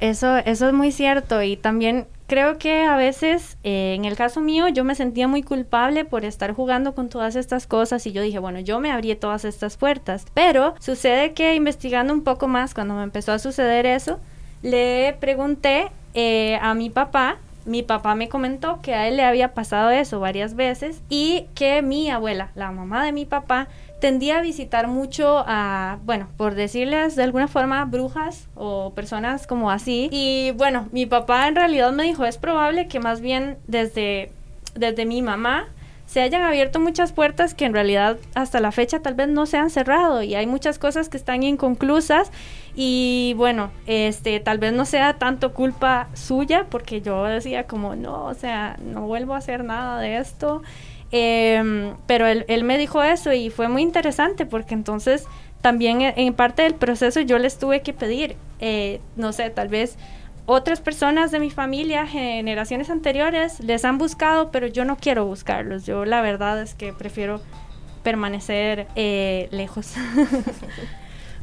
Eso, 0.00 0.36
eso 0.38 0.68
es 0.68 0.74
muy 0.74 0.92
cierto 0.92 1.42
y 1.42 1.56
también 1.56 2.06
creo 2.28 2.58
que 2.58 2.84
a 2.84 2.96
veces, 2.96 3.58
eh, 3.64 3.94
en 3.96 4.04
el 4.04 4.14
caso 4.14 4.40
mío, 4.40 4.68
yo 4.68 4.84
me 4.84 4.94
sentía 4.94 5.26
muy 5.26 5.42
culpable 5.42 6.04
por 6.04 6.24
estar 6.24 6.52
jugando 6.52 6.94
con 6.94 7.08
todas 7.08 7.34
estas 7.34 7.66
cosas 7.66 8.06
y 8.06 8.12
yo 8.12 8.22
dije, 8.22 8.38
bueno, 8.38 8.60
yo 8.60 8.78
me 8.78 8.92
abrí 8.92 9.12
todas 9.16 9.44
estas 9.44 9.76
puertas. 9.76 10.26
Pero 10.34 10.74
sucede 10.78 11.32
que 11.32 11.54
investigando 11.54 12.12
un 12.12 12.22
poco 12.22 12.46
más, 12.46 12.74
cuando 12.74 12.94
me 12.94 13.02
empezó 13.02 13.32
a 13.32 13.38
suceder 13.38 13.86
eso, 13.86 14.20
le 14.62 15.16
pregunté 15.18 15.90
eh, 16.14 16.58
a 16.62 16.74
mi 16.74 16.90
papá 16.90 17.38
mi 17.68 17.82
papá 17.82 18.14
me 18.14 18.28
comentó 18.28 18.80
que 18.80 18.94
a 18.94 19.08
él 19.08 19.16
le 19.16 19.24
había 19.24 19.52
pasado 19.52 19.90
eso 19.90 20.20
varias 20.20 20.54
veces 20.54 21.02
y 21.10 21.44
que 21.54 21.82
mi 21.82 22.10
abuela, 22.10 22.50
la 22.54 22.72
mamá 22.72 23.04
de 23.04 23.12
mi 23.12 23.26
papá, 23.26 23.68
tendía 24.00 24.38
a 24.38 24.40
visitar 24.42 24.88
mucho 24.88 25.44
a, 25.46 25.98
bueno, 26.04 26.28
por 26.36 26.54
decirles 26.54 27.16
de 27.16 27.24
alguna 27.24 27.48
forma, 27.48 27.84
brujas 27.84 28.48
o 28.54 28.92
personas 28.94 29.46
como 29.46 29.70
así. 29.70 30.08
Y 30.12 30.52
bueno, 30.52 30.88
mi 30.92 31.06
papá 31.06 31.48
en 31.48 31.56
realidad 31.56 31.92
me 31.92 32.04
dijo, 32.04 32.24
es 32.24 32.38
probable 32.38 32.88
que 32.88 33.00
más 33.00 33.20
bien 33.20 33.58
desde, 33.66 34.32
desde 34.74 35.06
mi 35.06 35.22
mamá 35.22 35.68
se 36.08 36.22
hayan 36.22 36.40
abierto 36.40 36.80
muchas 36.80 37.12
puertas 37.12 37.52
que 37.52 37.66
en 37.66 37.74
realidad 37.74 38.16
hasta 38.34 38.60
la 38.60 38.72
fecha 38.72 39.00
tal 39.00 39.12
vez 39.12 39.28
no 39.28 39.44
se 39.44 39.58
han 39.58 39.68
cerrado 39.68 40.22
y 40.22 40.34
hay 40.36 40.46
muchas 40.46 40.78
cosas 40.78 41.10
que 41.10 41.18
están 41.18 41.42
inconclusas 41.42 42.32
y 42.74 43.34
bueno, 43.36 43.70
este 43.86 44.40
tal 44.40 44.56
vez 44.56 44.72
no 44.72 44.86
sea 44.86 45.18
tanto 45.18 45.52
culpa 45.52 46.08
suya 46.14 46.64
porque 46.70 47.02
yo 47.02 47.24
decía 47.24 47.66
como 47.66 47.94
no, 47.94 48.24
o 48.24 48.32
sea, 48.32 48.78
no 48.82 49.02
vuelvo 49.02 49.34
a 49.34 49.38
hacer 49.38 49.64
nada 49.64 50.00
de 50.00 50.16
esto 50.16 50.62
Em, 51.10 51.94
pero 52.06 52.26
él, 52.26 52.64
me 52.64 52.76
dijo 52.76 53.02
eso 53.02 53.32
y 53.32 53.50
fue 53.50 53.68
muy 53.68 53.82
interesante 53.82 54.44
porque 54.44 54.74
entonces 54.74 55.24
también 55.62 56.02
en 56.02 56.34
parte 56.34 56.62
del 56.62 56.74
proceso 56.74 57.20
yo 57.20 57.38
les 57.38 57.58
tuve 57.58 57.80
que 57.80 57.94
pedir, 57.94 58.36
eh, 58.60 59.00
no 59.16 59.32
sé, 59.32 59.48
tal 59.50 59.68
vez 59.68 59.96
otras 60.44 60.80
personas 60.80 61.30
de 61.30 61.40
mi 61.40 61.50
familia, 61.50 62.06
generaciones 62.06 62.90
anteriores, 62.90 63.60
les 63.60 63.84
han 63.84 63.98
buscado, 63.98 64.50
pero 64.50 64.66
yo 64.66 64.84
no 64.84 64.96
quiero 64.96 65.26
buscarlos. 65.26 65.84
Yo 65.84 66.06
la 66.06 66.22
verdad 66.22 66.60
es 66.62 66.74
que 66.74 66.92
prefiero 66.92 67.40
permanecer 68.02 68.86
eh, 68.96 69.48
lejos. 69.50 69.94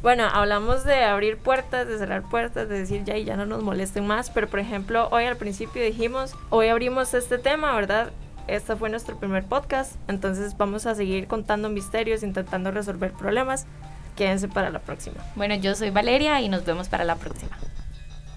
Bueno, 0.02 0.24
hablamos 0.24 0.84
de 0.84 1.02
abrir 1.02 1.36
puertas, 1.38 1.88
de 1.88 1.98
cerrar 1.98 2.22
puertas, 2.22 2.68
de 2.68 2.78
decir 2.78 3.02
ya 3.02 3.16
y 3.16 3.24
ya 3.24 3.36
no 3.36 3.44
nos 3.44 3.64
molesten 3.64 4.06
más, 4.06 4.30
pero 4.30 4.46
por 4.46 4.60
ejemplo, 4.60 5.08
hoy 5.10 5.24
al 5.24 5.36
principio 5.36 5.82
dijimos, 5.82 6.34
hoy 6.50 6.68
abrimos 6.68 7.12
este 7.14 7.38
tema, 7.38 7.74
¿verdad? 7.74 8.12
Este 8.46 8.76
fue 8.76 8.90
nuestro 8.90 9.18
primer 9.18 9.44
podcast, 9.44 9.96
entonces 10.08 10.56
vamos 10.56 10.86
a 10.86 10.94
seguir 10.94 11.26
contando 11.26 11.68
misterios, 11.68 12.22
intentando 12.22 12.70
resolver 12.70 13.12
problemas. 13.12 13.66
Quédense 14.14 14.48
para 14.48 14.70
la 14.70 14.78
próxima. 14.78 15.16
Bueno, 15.34 15.54
yo 15.56 15.74
soy 15.74 15.90
Valeria 15.90 16.40
y 16.40 16.48
nos 16.48 16.64
vemos 16.64 16.88
para 16.88 17.04
la 17.04 17.16
próxima. 17.16 17.56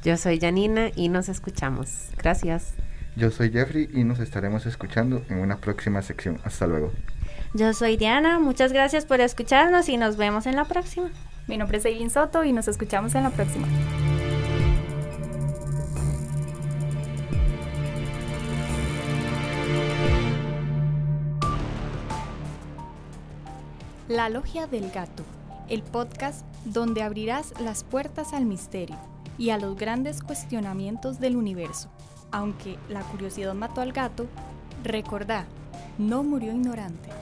Yo 0.04 0.18
soy 0.18 0.40
Janina 0.40 0.90
y 0.96 1.10
nos 1.10 1.30
escuchamos. 1.30 2.10
Gracias. 2.18 2.74
Yo 3.16 3.32
soy 3.32 3.52
Jeffrey 3.52 3.90
y 3.94 4.04
nos 4.04 4.20
estaremos 4.20 4.66
escuchando 4.66 5.24
en 5.30 5.40
una 5.40 5.58
próxima 5.58 6.02
sección. 6.02 6.40
Hasta 6.44 6.68
luego. 6.68 6.92
Yo 7.54 7.74
soy 7.74 7.98
Diana, 7.98 8.40
muchas 8.40 8.72
gracias 8.72 9.06
por 9.06 9.22
escucharnos 9.22 9.90
y 9.90 9.98
nos 9.98 10.18
vemos 10.18 10.46
en 10.46 10.56
la 10.56 10.66
próxima. 10.66 11.10
Mi 11.48 11.58
nombre 11.58 11.80
es 11.80 11.86
Eileen 11.86 12.10
Soto 12.10 12.44
y 12.44 12.54
nos 12.54 12.68
escuchamos 12.68 13.16
en 13.16 13.24
la 13.24 13.32
próxima. 13.32 13.68
La 24.10 24.28
Logia 24.28 24.66
del 24.66 24.90
Gato, 24.90 25.24
el 25.68 25.84
podcast 25.84 26.44
donde 26.66 27.04
abrirás 27.04 27.54
las 27.62 27.84
puertas 27.84 28.34
al 28.34 28.44
misterio 28.44 28.98
y 29.38 29.52
a 29.52 29.60
los 29.60 29.78
grandes 29.78 30.24
cuestionamientos 30.24 31.20
del 31.20 31.36
universo. 31.36 31.92
Aunque 32.32 32.80
la 32.90 33.02
curiosidad 33.02 33.54
mató 33.54 33.82
al 33.82 33.94
gato, 33.94 34.26
recordá, 34.84 35.46
no 36.00 36.24
murió 36.24 36.52
ignorante. 36.52 37.19